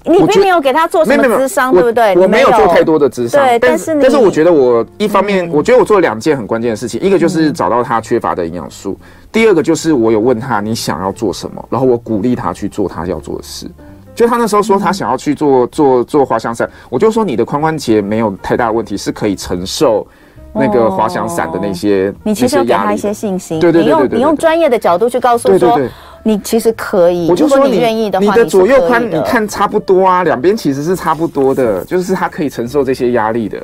[0.09, 2.17] 你并没有给他做什么智商，对不对？
[2.17, 8.99] 我没有做太多的智商，对，但是但是我觉得我一方面，我觉得我做了两件很关键的事情，一个就是找到他缺乏的营养素，
[9.31, 13.67] 第二个就是我有问他你想要做什么，然后我鼓励他去做他要做的事。
[14.15, 20.05] 就他那时候说他想要去做做做滑翔伞，我就说你的髋关节没有太大问题，是可以承受
[20.53, 22.13] 那个滑翔伞的那些。
[22.25, 25.81] 你其实要给他一些信心，对对对，你用你用专业的角度去告诉说。
[26.23, 33.63] 你其实可以，我就说你愿意的话，你的左右宽你看差不多啊，两边其实是差不多的，就是他可以承受这些压力的。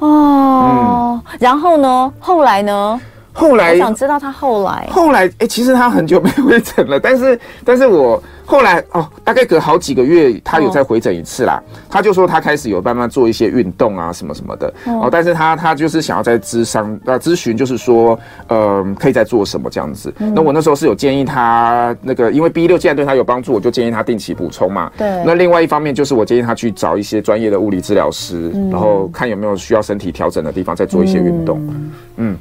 [0.00, 2.12] 哦，然后呢？
[2.20, 3.00] 后来呢？
[3.38, 4.88] 后来我想知道他后来。
[4.90, 8.22] 后来，哎，其实他很久没回诊了，但是，但是我。
[8.50, 11.62] 后来哦，大概隔好几个月，他有再回诊一次啦。
[11.62, 15.00] 哦、他就说他开始有慢慢做一些运动啊，什么什么的哦。
[15.02, 20.10] 哦，但是他他就是想要在咨商呃咨询，就是说呃可以再做什么这样子。
[20.18, 24.90] 嗯、那我那时候是有建议他那个，因为 B 六既然对他有帮助，我就建议他定期补充嘛。
[24.96, 25.22] 对。
[25.26, 31.58] 那另外一方面就是我建议他去找一些专业的物理治疗师，嗯、然后看有没有需要身体调整的地方，再做一些运动。
[31.68, 31.92] 嗯。
[32.16, 32.38] 嗯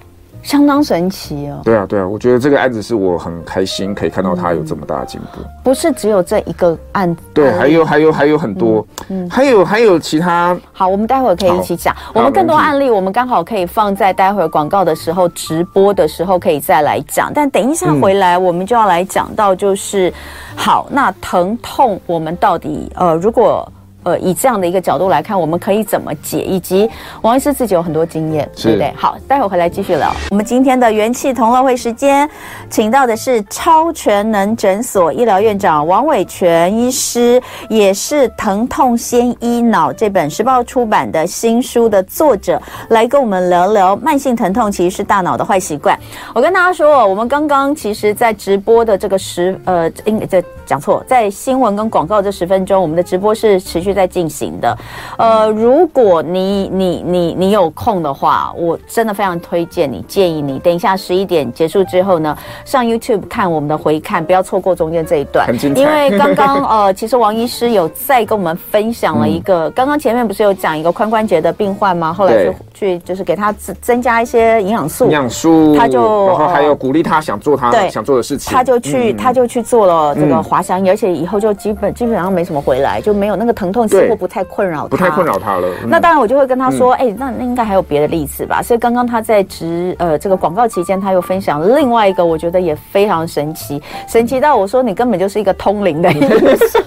[0.48, 1.60] 相当神奇哦！
[1.66, 5.42] 对啊，对啊，我觉得这个案子是我很开心可以看到他有这么大的进步。
[5.62, 10.58] 不是只有这一个案子，对，还有还有还有很多，嗯，还有还有其他。
[10.72, 11.94] 好，我们待会儿可以一起讲。
[12.14, 17.30] 我们更多案例，我们刚好可以放在待会儿广告的时候直播的时候可以再来讲。
[17.36, 20.14] 但等一下回来，我们就要来讲到就是，
[20.56, 23.70] 好，那疼痛我们到底呃，如果。
[24.08, 26.42] 呃，以这样的一个角度来看，我们可以怎么解？
[26.42, 26.90] 以及
[27.24, 28.94] 王医师自己有很多经验，是对不对？
[28.96, 30.14] 好，待会儿回来继续聊。
[30.32, 32.30] 我们今天的元气同乐会时间，
[32.70, 46.00] 请到的是超全能诊所医疗院长王伟全医师，也是《疼痛先医脑》这本时报出版的新书的作者，来跟我们聊聊慢性疼痛其实是大脑的坏习惯。
[46.34, 53.97] 我跟大家说，我们刚刚其实在直播的这个十呃，应该这讲错，在新闻跟广告这十分钟，我们的直播是持续。
[53.98, 54.78] 在进行的，
[55.18, 65.48] 呃，如果你你你你有空的话，我真的非常推荐你，建议你等一下十一点结束之后呢，上 YouTube 看我们的回看，不要错过中间这一段。
[65.76, 72.14] 因为刚刚 呃，其实王医师有再跟我们分享了一个，刚刚、嗯、前面不是有讲一个髋关节的病患吗？
[72.14, 83.77] 后来就去就是给他增增加一些营养素，营养素，他就然后还有鼓励他想做他想做的事情，他就去、嗯、他就去做了这个滑翔而且以后就基本基本上没什么回来，就没有那个疼痛。
[83.86, 85.68] 似乎不太困扰他，不太困扰他了。
[85.84, 87.08] 嗯、那当然，我就会跟他说：“哎、嗯。
[87.10, 96.10] 欸，那那应该还有别的例子吧？”所以刚刚他在直呃这个广告期间，他又分享另外一个，我觉得也非常神奇，神奇到我说你根本就是一个通灵的，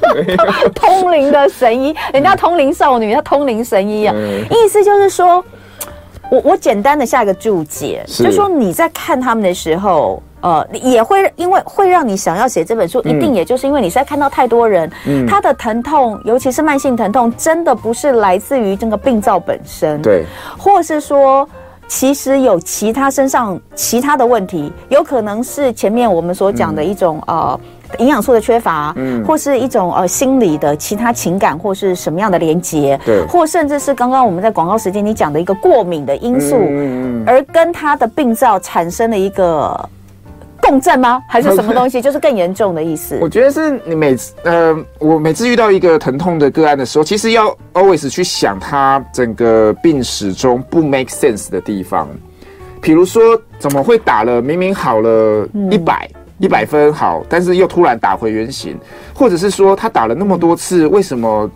[0.74, 5.44] 通灵的神医，人家通灵少女，他通灵神医啊，嗯、意思就是说。
[6.30, 20.24] 我我简单的下一个注解，就是说你在看他们的时候，呃，也会因为会让你想要写这本书，嗯、一定也就是因为你在看到太多人，嗯，他的疼痛，尤其是慢性疼痛，真的不是来自于这个病灶本身，对，
[20.58, 21.48] 或是说
[21.88, 27.60] 其实有其他身上其他的问题，有可能是前面我们所讲的一种、嗯、呃。
[27.98, 39.76] 营养素的缺乏，嗯，或是一种呃心理的其他情感，或是什么样的连接，对，或甚至是刚刚我们在广告时间你讲的一个过敏的因素，嗯，而跟他的病灶产生了一个
[40.70, 41.20] 共振吗？
[41.26, 42.00] 还是什么东西？
[42.02, 43.18] 就是更严重的意思？
[43.20, 52.08] 我觉得是你每次呃，我每次遇到一个疼痛的个案的时候，其实要 always 去想他整个病史中不 make sense 的地方，
[52.80, 53.20] 比如说
[53.58, 56.08] 怎么会打了明明好了一百。
[56.38, 58.74] 一百分好，但是又突然打回原形，
[59.12, 61.50] 或者是说他打了那么多次，为什么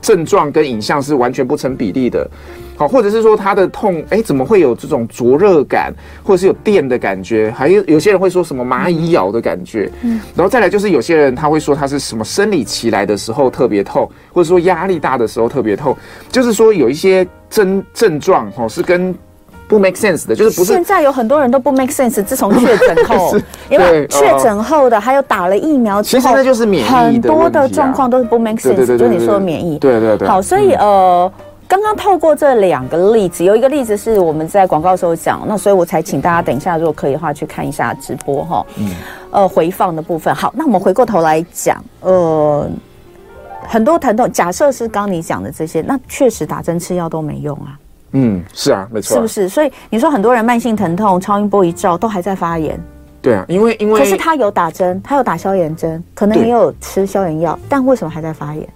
[0.00, 2.30] 症状跟影像是完全不成比例的？
[2.78, 7.52] 好，或者是说他的痛，哎，怎么会有这种灼热感，或者是有电的感觉？
[7.54, 15.94] 还有有些人会说什么蚂蚁咬的感觉，嗯，然后再来就是有些人他会说他是什么生理期来的时候特别痛，或者说压力大的时候特别痛，
[16.30, 19.14] 就是说有一些症症状哦是跟。
[19.68, 20.72] 不 make sense 的，就是不是。
[20.72, 22.24] 现在有很多人都不 make sense。
[22.24, 23.36] 自从确诊后，
[23.68, 26.88] 因为确诊后的，还有打了疫苗之后，其实那就是免疫。
[26.88, 29.78] 很多的状况都是不 make sense，就是你说的免疫。
[29.78, 30.26] 对对对。
[30.26, 31.30] 好，所以呃，
[31.68, 38.66] 刚刚透过这两个例子，有一个例子是我们在广告时候讲，那所以我才请大家等一下，如果可以的话，去看一下直播哈。
[38.78, 38.90] 嗯。
[39.30, 40.34] 呃，回放的部分。
[40.34, 42.66] 好，那我们回过头来讲，呃，
[43.66, 47.78] 很多疼痛，假设是刚你讲的这些，那确实打针吃药都没用啊。
[48.12, 49.48] 嗯，是啊，没错，是不是？
[49.50, 52.80] 所以你说很多人慢性疼痛，超音波一照都还在发炎。
[53.20, 58.66] 对啊，因为因为可是他有打针，他有打消炎针，可能也有吃消炎药，但为什么还在发炎？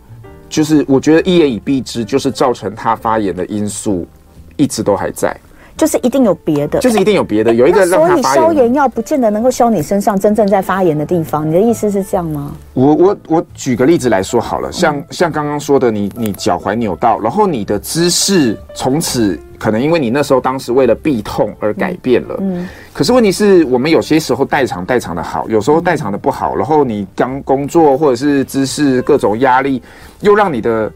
[0.52, 4.06] 就是我觉得一言以蔽之，就是造成他发炎的因素
[4.58, 5.34] 一直都还在。
[5.76, 7.86] 就是一定有别的，就是一定有别的，欸、有一个。
[7.86, 11.48] 所以消炎药不见得能够消你身上真正在发炎的地方。
[11.48, 12.52] 你的意思是这样吗？
[12.74, 22.36] 我我我举个例子来说好了，像、嗯、像刚刚说的你，你你脚踝扭到，然后你的姿势从此可能因为你那时候当时为了避痛而改变了。
[22.40, 22.68] 嗯。
[22.92, 29.82] 可是问题是我们有些时候代偿代偿的好，有时候代偿的不好，然后你刚工作或者是姿势各种压力，
[30.20, 30.92] 又让你的。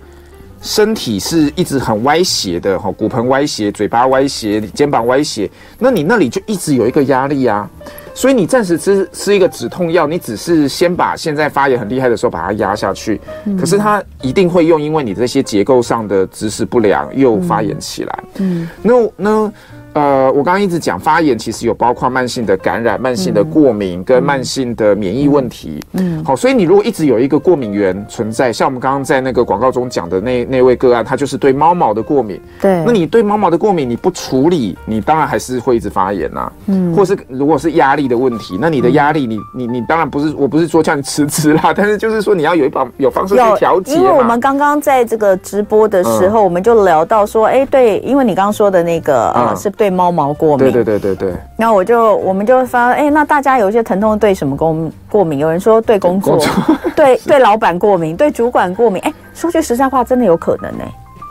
[0.66, 5.48] 身体是一直很歪斜的，哈，骨盆歪斜，嘴巴歪斜，肩膀歪斜，
[5.78, 7.70] 那你那里就一直有一个压力啊，
[8.12, 13.20] 所以你暂时吃吃一个止痛药，你只是先把现在发炎很厉害的时候把它压下去，
[13.56, 19.52] 可是它一定会用，因为你这些结构上的姿势不良又发炎起来，嗯，那那。
[19.96, 25.82] 呃，我刚刚一直讲发炎，其实有包括慢性的感染、慢性的过敏跟慢性的免疫问题。
[25.92, 32.38] 嗯，好，所以你如果一直有一个过敏源存在，像我们刚刚在那个广告中讲的那那位个案，他就是对猫毛的过敏。
[32.60, 36.52] 对，那你对猫毛的过敏，你不处理，你当然还是会一直发炎呐、啊。
[36.66, 43.94] 嗯，或是如果是压力的问题，那你的压力，你你你当然不是，我不是说叫你辞职啦，但是就是说你要有一把有方式去调节。
[43.94, 49.85] 因为我们刚刚在这个直播的时候，嗯、我们就聊到说，哎、欸，对，因为你刚刚说的那个呃、嗯，是对。
[49.86, 51.34] 对猫毛过敏，对对对对对。
[51.56, 55.38] 然后我就我们就发，哎，那大家有一些疼痛对什么工过敏？
[55.38, 56.38] 有人说对工作，
[56.96, 59.00] 对对老板过敏，对主管过敏。
[59.02, 60.84] 哎，说句实在话，真的有可能呢。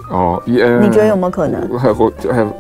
[0.10, 0.58] 哦，你
[0.90, 1.68] 觉得有没有可能？
[1.70, 2.14] 我我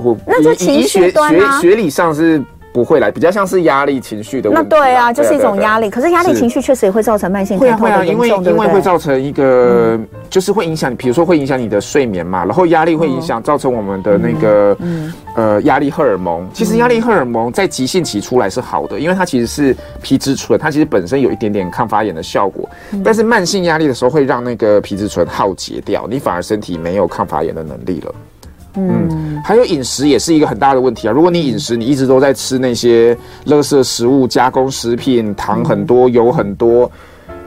[0.03, 2.43] 我，那就情绪端啊，学理上是。
[2.75, 4.67] 不会来，比较像是压力情绪的问题。
[4.69, 5.89] 那对啊，就是一种压力。
[5.89, 9.97] 可是压力情绪确实也会造成慢性疼痛的严重，会啊，因为因为会造成一个，
[10.29, 14.77] 就是会影响你，比如说会影响你的睡眠嘛，然后压力会影响，造成我们的那个
[15.37, 16.45] 呃压力荷尔蒙。
[16.53, 22.69] 其实压力荷尔蒙在急性期出来是好的，因为它其实是皮质醇，它其实本身有一点点抗发炎的效果。
[23.05, 28.13] 但是慢性压力的时候会让那个皮质醇耗竭掉，你反而身体没有抗发炎的能力了。
[28.77, 31.11] 嗯，还有饮食也是一个很大的问题啊。
[31.11, 36.89] 如果你饮食你一直都在吃那些垃圾食物、加工食品，糖很多、油很多，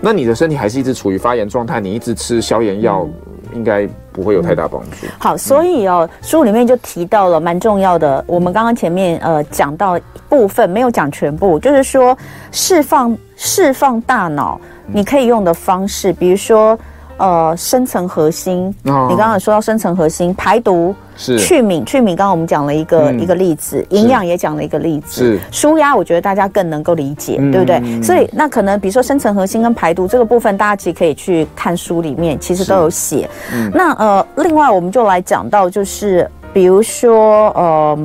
[0.01, 1.81] 那你的身体还是一直处于发炎状态。
[1.81, 3.07] 你一直吃消炎药，
[3.55, 5.07] 应该不会有太大帮助。
[5.19, 8.25] 好，所以哦，书里面就提到了蛮重要的。
[8.27, 12.17] 我们刚刚前面呃讲到部分，没有讲全部，就是说
[12.53, 16.79] 释放释放大脑你可以用的方式，比如说。
[17.18, 28.02] 呃，深层核心，哦、你刚刚说到深层核心排毒是去敏，去敏，刚刚我们讲了一个、嗯、一个例子，营养也讲了一个例子，是舒压，我觉得大家更能够理解，嗯、对不对？
[28.02, 33.28] 所以那可能比如说深层核心跟排毒这个部分，大家其实可以去看书里面，其实都有写。
[33.52, 37.98] 嗯、那呃，另外我们就来讲到，就是比如说呃，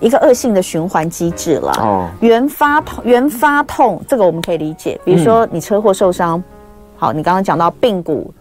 [0.00, 1.72] 一个恶性的循环机制了。
[1.80, 4.98] 哦，原发痛，原发痛，这个我们可以理解。
[5.04, 6.38] 比如说你车祸受伤。
[6.38, 6.44] 嗯
[6.96, 8.32] 好，你刚刚讲到髌骨，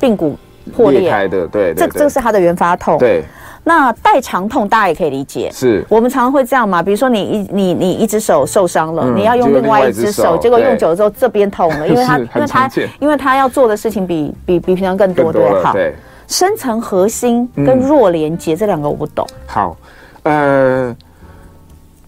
[0.00, 0.36] 髌骨
[0.74, 2.98] 破裂，裂开的，对，这这是它的原发痛。
[2.98, 3.24] 对，
[3.64, 5.84] 那代偿痛大家也可以理解，是。
[5.88, 6.82] 我们常常会这样嘛？
[6.82, 12.70] 比如说你一你你一只手受伤了，嗯、你要用另外一只手，结果用久了之后这边痛了，因为他因为他
[13.00, 15.94] 因为他要做的事情比比比平常更多，对好，对，
[16.28, 19.26] 深层核心跟弱连接、嗯、这两个我不懂。
[19.46, 19.76] 好，
[20.24, 20.94] 呃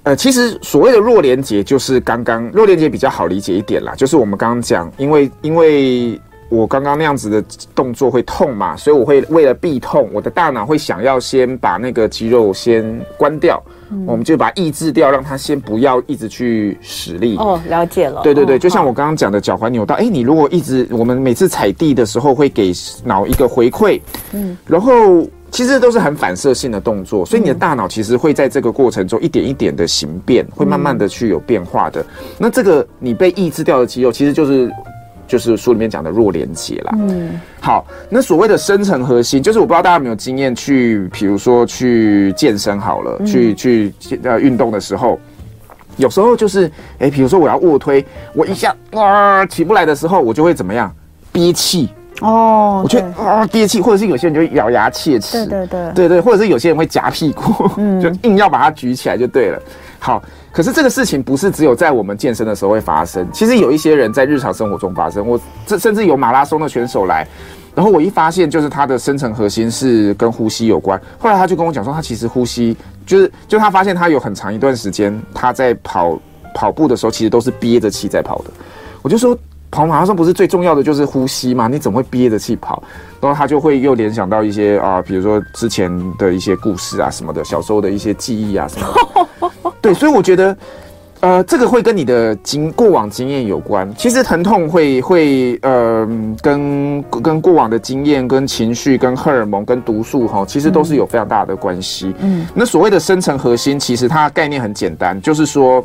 [0.05, 6.21] 呃，其实所谓的弱连结就是刚刚弱连结比较好理解一点啦，就是我们刚刚讲，因为因为。
[6.51, 7.43] 我刚刚那样子的
[7.75, 12.85] 动作会痛嘛，所以我会为了避痛，我的大脑会想要先把那个肌肉先
[13.17, 17.37] 关掉，嗯、我们就把它抑制掉，让它先不要一直去使力。
[17.39, 18.21] 哦，了解了。
[18.23, 24.01] 对对对，就像我刚刚讲的脚踝扭到，哎、欸，你如果一直，我们每次踩地的时候会给脑一个回馈，
[24.33, 32.05] 嗯，然后其实都是很反射性的动作，所以你的大脑其实会在这个过程中一点一点的形变，会慢慢的去有变化的。
[32.37, 34.71] 那这个你被抑制掉的肌肉，其实就是。
[35.27, 36.93] 就是书里面讲的弱连接啦。
[36.99, 45.19] 嗯，好，那所谓的深层核心，就是我不知道大家有没有经验去，比如说去健身好了，嗯、去去呃运动的时候，
[45.97, 46.67] 有时候就是，
[46.99, 50.95] 哎、欸，比如说我要卧推，我一下啊起不来的时候，我就会怎么样
[51.33, 51.89] 憋气
[52.21, 59.61] 哦，我觉得啊憋气，或者是有些人就会咬牙切齿，对对对，对对，或者是有些人会夹屁股，嗯， 就硬要把它举起来就对了。
[59.99, 60.23] 好。
[60.55, 65.27] 可是这个事情不是只有在我们健身的时候会发生，其实有一些人在日常生活中发生。
[65.27, 67.27] 我这甚至有马拉松的选手来，
[67.75, 70.97] 然后我一发现就是他的深层核心是跟呼吸有关。
[71.19, 76.17] 后来他就跟我讲说，他其实呼吸就是就他发现他有很长一段时间他在跑
[76.55, 78.45] 跑步的时候，其实都是憋着气在跑的。
[79.03, 79.37] 我就说
[79.75, 81.67] 跑马拉松不是最重要的就是呼吸吗？
[81.67, 82.81] 你怎么会憋着气跑？
[83.21, 88.87] 然后他就会又联想到一些啊，比如说之前的一些故事啊什么的，小时候的一些记忆啊什么
[89.41, 89.73] 的。
[89.83, 90.57] 对，所以我觉得，
[91.19, 93.93] 呃，这个会跟你的经过往经验有关。
[93.97, 96.09] 其实疼痛会会呃，
[96.41, 102.15] 跟跟过往的经验、跟情绪、跟荷尔蒙、跟毒素哈，其实都是有非常大的关系。
[102.21, 105.85] 嗯，那所谓的深层核心，其实它概念很简单，就是说，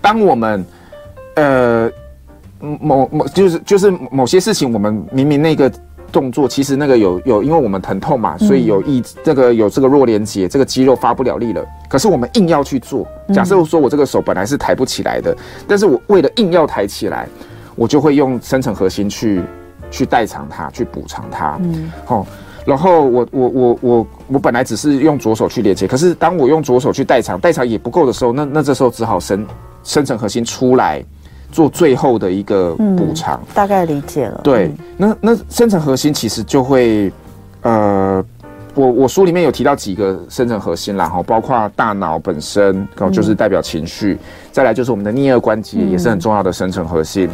[0.00, 0.64] 当我们
[1.36, 1.90] 呃
[2.80, 5.70] 某某就是就是某些事情，我们明明那个。
[6.12, 11.66] 动作其实那个有有，因为我们疼痛嘛，所以有抑这个有这个弱连接，这个肌肉发不了力了。
[11.88, 17.26] 可是我们硬要去做，假设说我这个手本来是抬不起来的，但是我为了硬要抬起来，
[17.74, 19.42] 我就会用深层核心去
[19.90, 21.58] 去代偿它，去补偿它。
[21.60, 22.24] 嗯，好，
[22.64, 29.44] 然后我我我我我本来只是用左手去连接，可是当我用左手去代偿，代偿也不够的时候，那那这时候只好深
[29.82, 31.04] 深层核心出来。
[31.54, 34.40] 做最后的一个补偿，嗯，大概理解了。
[34.42, 37.12] 对，那那深层核心其实就会，
[37.62, 38.22] 呃，
[38.74, 44.18] 我我书里面有提到几个深层核心啦，哈，包括大脑本身，然后就是代表情绪，嗯、
[44.50, 47.30] 再来就是我们的颞颌关节也是很重要的深层核心，嗯、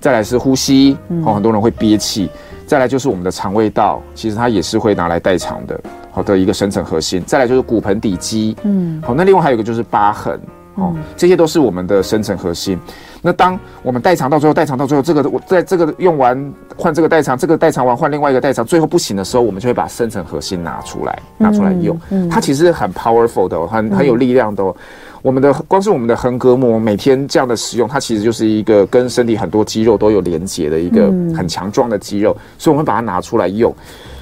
[0.00, 2.30] 再来是呼吸，好，很多人会憋气，
[2.66, 5.78] 再来就是我们的肠胃道，其实它也是会拿来代偿的，
[6.10, 10.40] 好的一个深层核心，再来就是骨盆底肌，嗯，好，那另外还有一个就是疤痕。
[10.80, 12.78] 哦，这些都是我们的深层核心。
[13.20, 21.96] 那当我们代偿到最后，代偿到最后，这个我在这个用完换这个代偿，这个代偿完换另外一个代偿，最后不行的时候，我们就会把深层核心拿出来，拿出来用。
[22.10, 24.62] 嗯嗯、它其实很 powerful 的，很很有力量的。
[24.62, 24.74] 嗯、
[25.22, 33.74] 我们的光是我们的横膈膜每天这样的使用，它其实就是一个跟身体很多肌肉都有连接的一个很强壮的肌肉，所以我们把它拿出来用。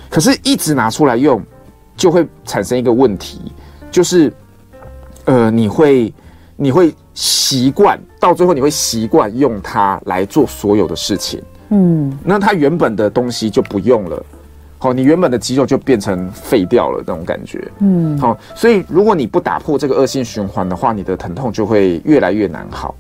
[0.08, 1.42] 可是，一直拿出来用，
[1.96, 3.52] 就会产生一个问题，
[3.90, 4.32] 就是
[5.26, 6.10] 呃，你会。
[6.58, 14.22] 你会习惯，到最后你会习惯用它来做所有的事情，嗯，那它原本的东西就不用了，
[14.78, 22.94] 好，你原本的肌肉就变成废掉了那种感觉，嗯，好，所以如果你不打破这个恶性循环的话，你的疼痛就会越来越难好。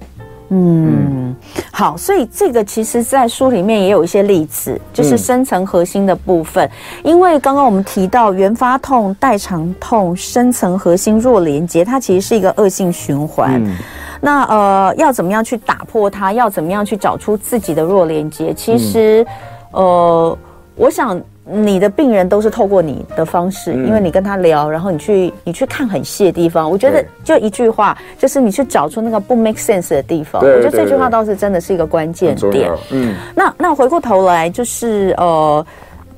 [0.48, 1.34] 嗯，
[1.72, 6.64] 好，所以这个其实，在书里面也有一些例子，就是深层核心的部分。
[6.64, 13.60] 嗯、因为刚刚我们提到原发痛、代偿痛、深层核心弱连接，它其实是一个恶性循环。
[13.64, 13.76] 嗯、
[14.20, 16.32] 那呃，要怎么样去打破它？
[16.32, 18.54] 要怎么样去找出自己的弱连接？
[18.54, 19.26] 其实，
[19.72, 20.38] 嗯、呃，
[20.76, 21.20] 我想。
[21.48, 26.68] 你的病人都是透过你的方式，嗯、因为你跟他聊，然后你去你去看很细的地方。
[26.68, 30.42] 我觉得就一句话，就是你去找出那个不 make sense 的地方。
[30.42, 32.70] 我觉得这句话倒是真的是一个关键点。
[32.90, 35.64] 嗯，那那回过头来就是呃，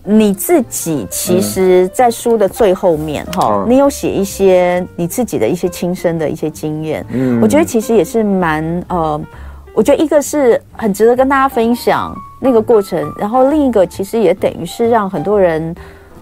[0.03, 7.05] 你自己其实，在书的最后面哈，嗯、你有写一些你自己的一些亲身的一些经验。
[7.11, 9.21] 嗯，我觉得其实也是蛮呃，
[9.79, 12.12] 我觉得一个是很值得跟大家分享。
[12.41, 15.73] 那个过程，然后另一个其实也等于是让很多人，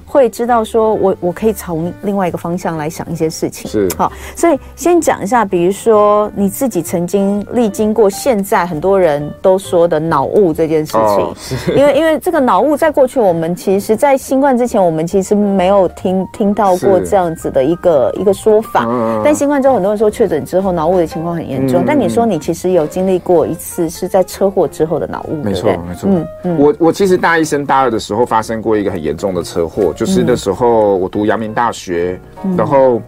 [0.06, 3.70] 会知道说我我可以从另外一个方向来想一些事情。
[3.70, 3.88] 是。
[3.98, 11.34] 好，所以先讲一下，比如说你自己曾经历经过现在很多人都说的脑雾这件事情，哦、
[11.76, 33.00] 因为因为这个脑雾在过去我们其实，在新冠之前我们其实没有听听到过这样子的一个一个说法，嗯、但新冠之后很多人说确诊之后脑雾的情况很严重，嗯、但你说你其实有经历过一次是在车祸之后的脑雾，没错没错，嗯嗯，我我其实大一升大二的时候发生过一个很严重的车祸，就是那时候我读阳明大学，嗯、然后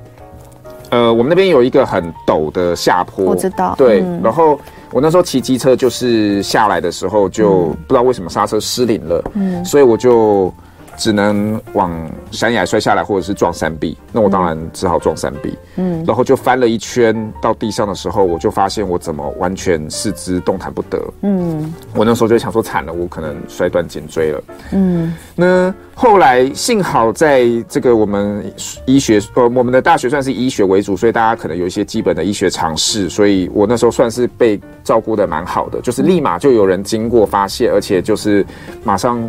[0.91, 4.59] 呃我们那边有一个很陡的下坡，我知道，对，嗯、然后
[4.91, 10.53] 我那时候骑机车就是下来的时候就不知道为什么刹车失灵了，嗯，所以我就。
[10.99, 11.91] 只能往
[12.33, 13.97] 山崖摔下来，或者是撞山壁。
[14.13, 15.57] 那我当然只好撞山壁。
[15.77, 21.01] 嗯，然后就翻了一圈到地上的时候，我就发现我怎么完全四肢动弹不得。
[21.23, 24.43] 嗯，我那时候就想说惨了，我可能摔断颈椎了。
[24.73, 28.53] 嗯，那后来幸好在这个我们
[28.85, 38.45] 医学呃，我们的大学算是医学为主，所以大家可能有一些基本的医学常识，所以我那时候算是被照顾的蛮好的，就是立马就有人经过发现，而且就是
[38.83, 39.23] 马上。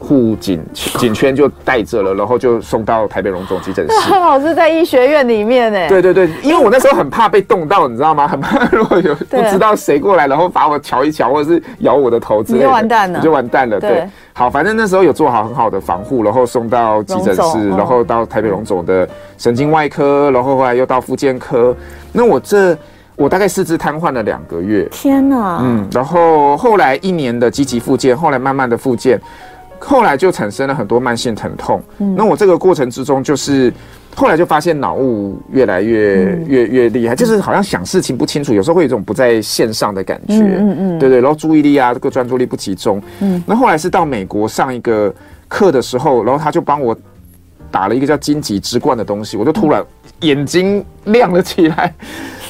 [0.00, 4.10] 护颈颈圈就带着了，然后就送到台北荣总急诊室。
[4.10, 5.88] 老师在医学院里面呢？
[5.88, 8.26] 对对对，因为我那时候很怕被冻到，你知道吗？
[8.26, 13.78] 很 怕如果有不知道谁过来，然后把我瞧一瞧，或者是咬我的头之类的，你就完蛋了，你就完蛋了。
[13.78, 21.76] 对，好，反正那时候有做好很好的防护，然后送到急诊室，然后到台北荣总的神经外科，然后后来又到复健科。
[22.12, 22.76] 那我这
[23.16, 24.88] 我大概四肢瘫痪了两个月。
[24.90, 25.60] 天哪！
[25.62, 29.20] 嗯，然后后来一年的积极复健，后来慢慢的复健。
[29.80, 31.82] 后来就产生了很多慢性疼痛。
[31.98, 33.72] 嗯，那我这个过程之中，就是
[34.14, 40.34] 后来就发现脑雾越来越、嗯、越越厉害，就是好像想事情不清楚，有时候会有一种不在线上的感觉。
[40.34, 43.02] 嗯嗯，嗯对对，然后注意力啊，这个专注力不集中。
[43.20, 45.12] 嗯，那后来是到美国上一个
[45.48, 46.96] 课的时候，然后他就帮我
[47.70, 49.82] 打了一个叫荆棘之冠的东西，我就突然
[50.20, 51.94] 眼睛亮了起来。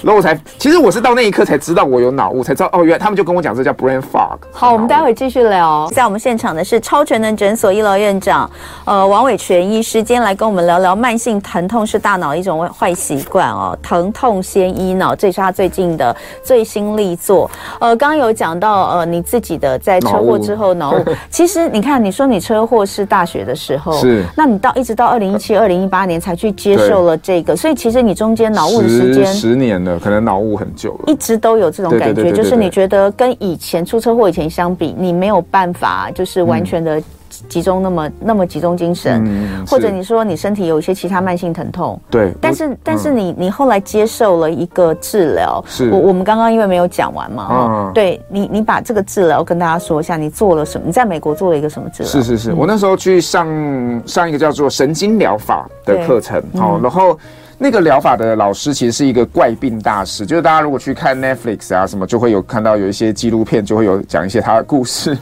[0.03, 4.38] 然后我才，其实我是到那一刻才知道我有脑雾，才知道哦，原来他们就跟我讲这叫 brain fog。
[4.51, 5.86] 好，我们待会继续聊。
[5.92, 8.51] 在我们现场的是超全能诊所医疗院长，
[8.86, 13.78] 呃，王伟全医师，今天来跟我们聊聊慢性疼痛是大脑一种坏习惯哦。
[13.82, 17.51] 疼痛先医脑，这是他最近的最新力作。
[17.78, 29.98] 呃，刚刚有讲到呃你自己的在车祸之后脑雾，其实你看你说你车祸是大学的时候，是，那你到一直到二零一七、二零一八年才去接受了这个，所以其实你中间脑雾的时间十年了。
[29.98, 37.03] 可能脑雾很久了，一直都有这种感觉，就是你觉得跟以前出车祸以前相比，你没有办法就是完全的
[37.48, 50.86] 集中那么、嗯、那么集中精神，嗯、或者你说你身体有一些其他慢性疼痛，对，但是但是你你后来接受了一个治疗，是我我们刚刚因为没有讲完嘛，嗯、对你你把这个治疗跟大家说一下，你做了什么？
[50.86, 52.11] 你在美国做了一个什么治疗？
[52.11, 57.18] 是是是，嗯、我那时候去上上一个叫做神经疗法的课程，好，然后。
[57.62, 65.14] 那个疗法的老师其实是一个怪病大师，就是大家如果去看 Netflix 啊什么，就会有看到有一些纪录片，就会有讲一些他的故事。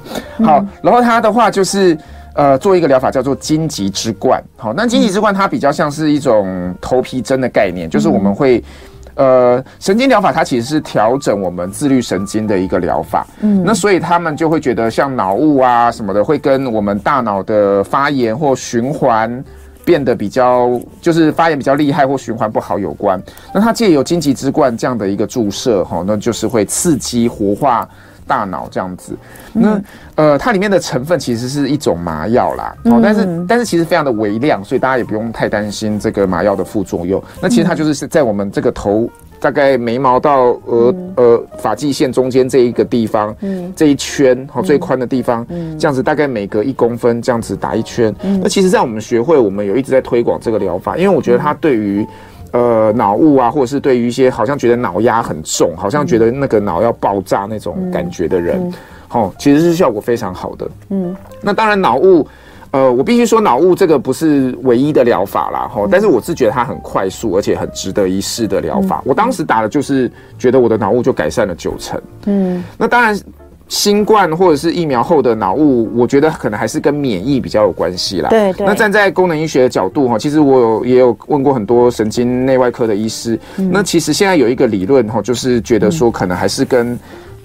[0.45, 1.99] 好， 然后他的话就是
[2.34, 4.41] 呃做一个疗法叫做荆棘之冠。
[4.57, 8.62] 好，那荆棘之冠它比较像是一种头皮针的概念，就是我们会
[9.16, 13.26] 呃神经疗法它其实是调整我们自律神经的一个疗法。
[13.41, 19.45] 嗯，那所以他们就会觉得像脑雾啊什么的，会跟我们大脑的发炎或循环。
[19.89, 23.18] 变得比较就是发炎比较厉害或循环不好有关，
[23.55, 27.89] 那它借由荆棘之冠这样的一个注射，哈，那就是会刺激活化
[28.26, 29.16] 大脑这样子。
[29.55, 29.80] 那
[30.16, 37.22] 呃，它里面的成分其实是一种麻药啦，哦，但是但是其实非常的微量，所以大家也不用太担心这个麻药的副作用。
[37.41, 39.09] 那其实它就是在我们这个头。
[39.41, 48.14] 大概眉毛到额呃发际线中间这一个地方，嗯，这一圈好最宽的地方，嗯，这样子大概每隔一公分这样子打一圈。
[48.22, 52.07] 嗯，那其实，在我们学会，我们有一直在推广这个疗法，因为我觉得它对于
[52.53, 58.72] 呃脑雾啊，或者是对于一些好像觉得脑压很重，好像觉得那个脑要爆炸那种感觉的人，
[59.07, 60.70] 好，其实是效果非常好的。
[60.91, 62.26] 嗯，那当然脑雾。
[62.71, 68.99] 呃，我必须说，脑雾这个不是唯一的疗法啦，哈，但是我是觉得它很快速，而且很值得一试的疗法。
[68.99, 72.01] 嗯、我当时打的就是觉得我的脑雾就改善了九成。
[72.27, 73.19] 嗯，那当然，
[73.69, 78.29] 新冠或者是疫苗后的脑雾，我觉得可能还是跟免疫比较有关系啦。
[78.29, 78.66] 对对。
[78.66, 86.99] 那站在功能医学的角度，哈，其实我有也有问过很多神经内外科的医师，嗯、那其实现在有一个理论，哈，就是觉得说可能还是跟。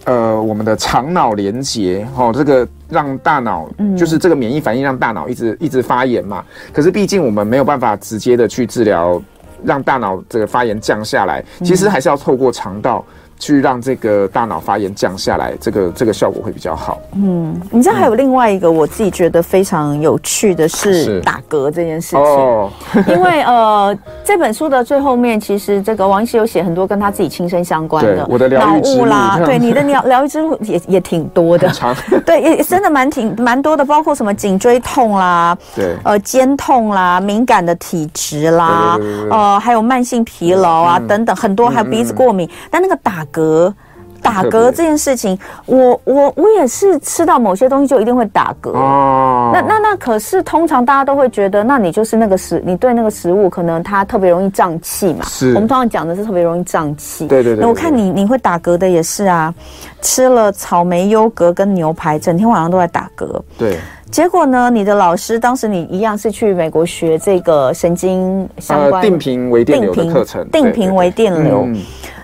[0.06, 6.43] 呃，我们的肠脑连接，哈、哦，这个让大脑，就是这个免疫反应让大脑一直一直发炎嘛。
[6.74, 9.22] 可是毕竟我们没有办法直接的去治疗，
[9.64, 13.04] 让大脑这个发炎降下来，其实还是要透过肠道。
[13.44, 16.98] 去让这个大脑发炎降下来，这个这个效果会比较好。
[17.16, 22.72] 嗯，你知道还有另外一个我自己觉得非常有趣的是打嗝这件事情，哦、
[23.10, 31.70] 因为呃这本书的最后面其实这个王医师有写很多跟他自己亲身相关的我的疗愈之路啦，对你的 疗疗愈之路也也挺多的，
[32.26, 43.74] 对，也真的蛮挺蛮多的，包括什么颈椎痛啦，对，呃肩痛啦，敏感的体质啦，对对对对呃还有慢性疲劳啊、嗯、等等很多，还有鼻子过敏，嗯、但那个打嗝。
[44.22, 48.70] 打嗝这件事情，我我我也是吃到某些东西就一定会打嗝。
[48.70, 55.26] 哦，那那那可是通常大家都会觉得，那你就是那个食，你对那个食物可能它特别容易胀气嘛。
[55.26, 55.50] 是。
[55.56, 57.28] 我们通常讲的是特别容易胀气。
[57.28, 57.62] 对对对。
[57.62, 59.54] 那我看你你会打嗝的也是啊，
[60.02, 63.42] 吃了草莓优格跟牛排，整天晚上都在打嗝。
[63.58, 63.78] 对。
[64.10, 71.64] 结果呢，你的老师当时你一样是去美国学这个神经相关、呃、定频微电流的课程，定频微电流。
[71.66, 71.78] 嗯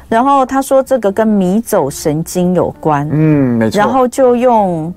[0.10, 3.78] 然后他说这个跟迷走神经有关，嗯，没错。
[3.78, 4.93] 然后就用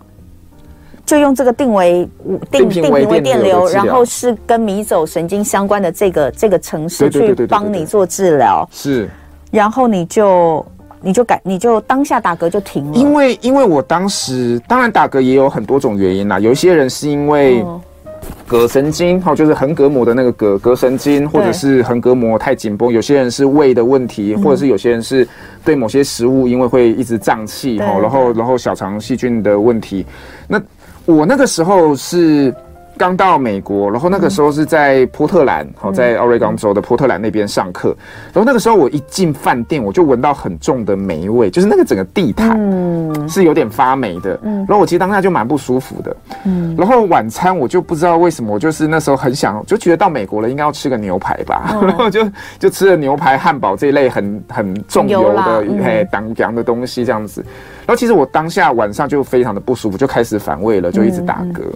[1.05, 2.09] 就用这个定为
[2.51, 9.09] 定定频为电流，然后是跟迷走神经相关的这个这个城市去帮你做治疗，是。
[9.51, 10.65] 然后你就
[11.03, 17.63] 你就改你就当下打嗝就停了，因为因为我当时当然打嗝也有很多种原因啦，有一些人是因为。
[18.23, 22.93] 哦膈神经，好，就是横膈膜的那个膈膈神经，或者是横膈膜太紧绷。
[22.93, 25.27] 有些人是胃的问题，或者是有些人是
[25.64, 30.05] 对某些食物，因为会一直胀气，哈，然后然后小肠细菌的问题。
[30.47, 30.61] 那
[31.07, 32.55] 我那个时候是。
[32.97, 37.97] 刚到美国，然后那个时候是在波特兰，好、嗯，在奥瑞冈州的波特兰那边上课。
[38.32, 42.59] 然后那个时候我一进饭店，我就闻到很重的霉味，就是那个整个地毯
[43.28, 44.38] 是有点发霉的。
[44.43, 46.16] 嗯，然后我其实当下就蛮不舒服的。
[46.45, 51.70] 嗯，然后晚餐我就不知道为什么，我就是那时候很想，就觉得到美国了应该要吃个牛排吧。
[51.74, 52.26] 嗯、 然后就
[52.59, 57.45] 就吃了牛排、汉堡这一类很很重油的、嘿当阳的东西这样子。
[57.86, 61.61] 然后其实我当下晚上就非常的不舒服，就开始反胃了，就一直打嗝。
[61.62, 61.72] 嗯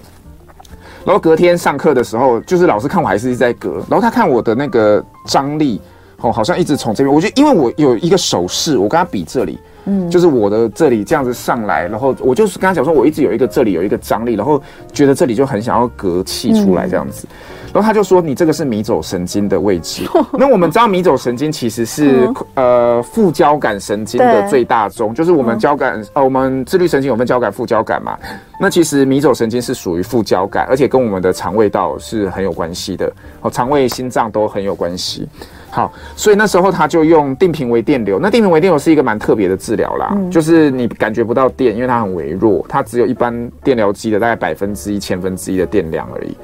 [1.07, 5.80] 然后隔天上课的时候，就是老师看我还是一直在隔，然后他看我的那个张力，
[6.20, 7.14] 哦，好像一直从这边。
[7.14, 14.61] 我觉得因为我有一个手势，我跟他比这里，嗯，就是我的这里这样子上来，然后我就是跟他讲说，我一直有一个这里有一个张力，然后
[14.92, 17.28] 觉得这里就很想要隔气出来这样子。
[17.30, 17.36] 嗯
[17.77, 20.09] 然后他就说：“你这个是迷走神经的位置。
[20.33, 28.18] 那我们知道迷走神经其实是呃副交感神经的最大宗，就是我们交感呃我们自律神经有分交感副交感嘛。
[28.59, 33.12] 那其实迷走神经是属于副交感，而且跟我们的肠胃道是很有关系的。
[33.43, 35.29] 哦，肠胃、心脏都很有关系。
[35.68, 38.18] 好，所以那时候他就用定频微电流。
[38.18, 46.35] 那定频微电流是一个蛮特别的治疗啦，就是你感觉不到电，因为它很微弱，它只有一般电疗机的大概百分之一、千分之一的电量而已。”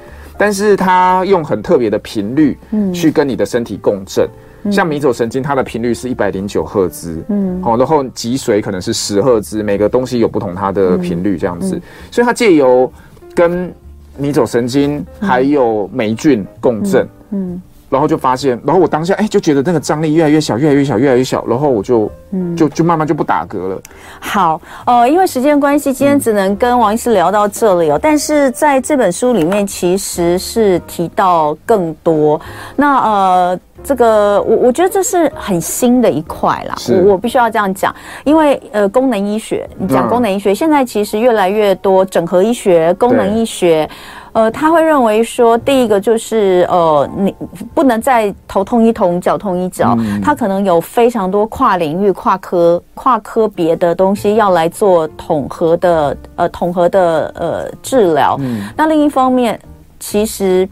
[0.43, 4.27] 但是它用很特别的频率，嗯，去跟你的身体共振，
[4.63, 11.81] 嗯、像迷走神经，它的频率是一百零九赫兹，嗯，好，然后脊髓可能是十赫兹，每个东西有不同它的频率这样子，
[12.11, 12.91] 所以它借由
[13.33, 13.73] 跟
[14.17, 17.61] 迷走神经还有霉菌共振，嗯。
[17.93, 23.79] 嗯然后就发现，然后我当下哎就觉得那个张力越来越小，越来越小，越来越小，然后我就嗯就就慢慢就不打嗝了。
[24.19, 27.95] 好，呃，因为时间关系，今天只能跟王医师聊到这里哦。
[27.95, 32.41] 嗯、但是在这本书里面，其实是提到更多。
[32.75, 36.75] 那呃，这个我我觉得这是很新的一块啦。
[36.89, 43.87] 我我必须要这样讲，因为呃，功能医学，你讲功能医学，嗯、现在其实越来越多整合医学、功能医学。
[44.33, 47.33] 呃，他会认为说，第一个就是呃，你
[47.73, 58.35] 不能再头痛医头，脚痛医脚，嗯、他可能有非常多跨领域、跨科、跨科别的东西要来做统合的呃统合的呃治疗。
[58.39, 59.59] 嗯、那另一方面，
[59.99, 60.67] 其实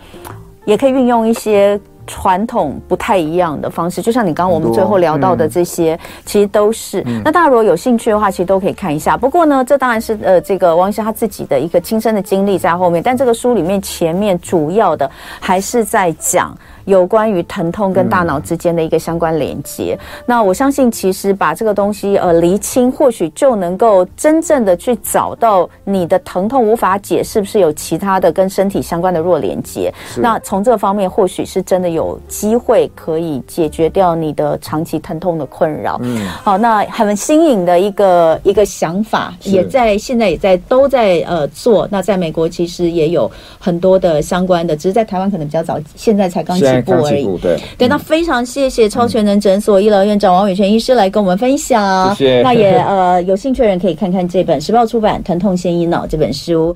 [0.65, 1.79] 也可以运用一些。
[2.11, 7.01] 传统不太一样的方式，就像你刚刚我们最后聊到的这些，嗯、其实都是。
[7.05, 9.15] 嗯、那大家如果有兴趣的话，其实都可以看一下。
[9.15, 13.01] 不过呢，这当然是呃，这个王医生他自己的一个亲身的经历在后面。
[13.01, 15.09] 但这个书里面前面主要的
[15.39, 16.53] 还是在讲。
[16.85, 29.93] 有关于疼痛跟大脑之间的一个相关连接，嗯、那我相信其实把这个东西呃厘清，或许就能够真正的去找到你的疼痛无法解是不是有其他的跟身体相关的弱连接。
[30.17, 35.99] 那从这方面或许是真的有机会可以解决掉你的长期疼痛的困扰。
[36.01, 41.87] 嗯，好，那很新颖的一个一个想法，也在现在也在都在呃做。
[41.91, 43.29] 那在美国其实也有
[43.59, 46.61] 很多的相关的，只是在台湾可能比较早，现在才刚。
[46.75, 52.41] 起步而已，对，对，那非常谢谢超全能诊所医疗院长王伟全医师来跟我们分享，谢谢。
[52.41, 56.75] 那也呃，有兴趣的人可以看看这本时报出版《疼痛先医脑》这本书。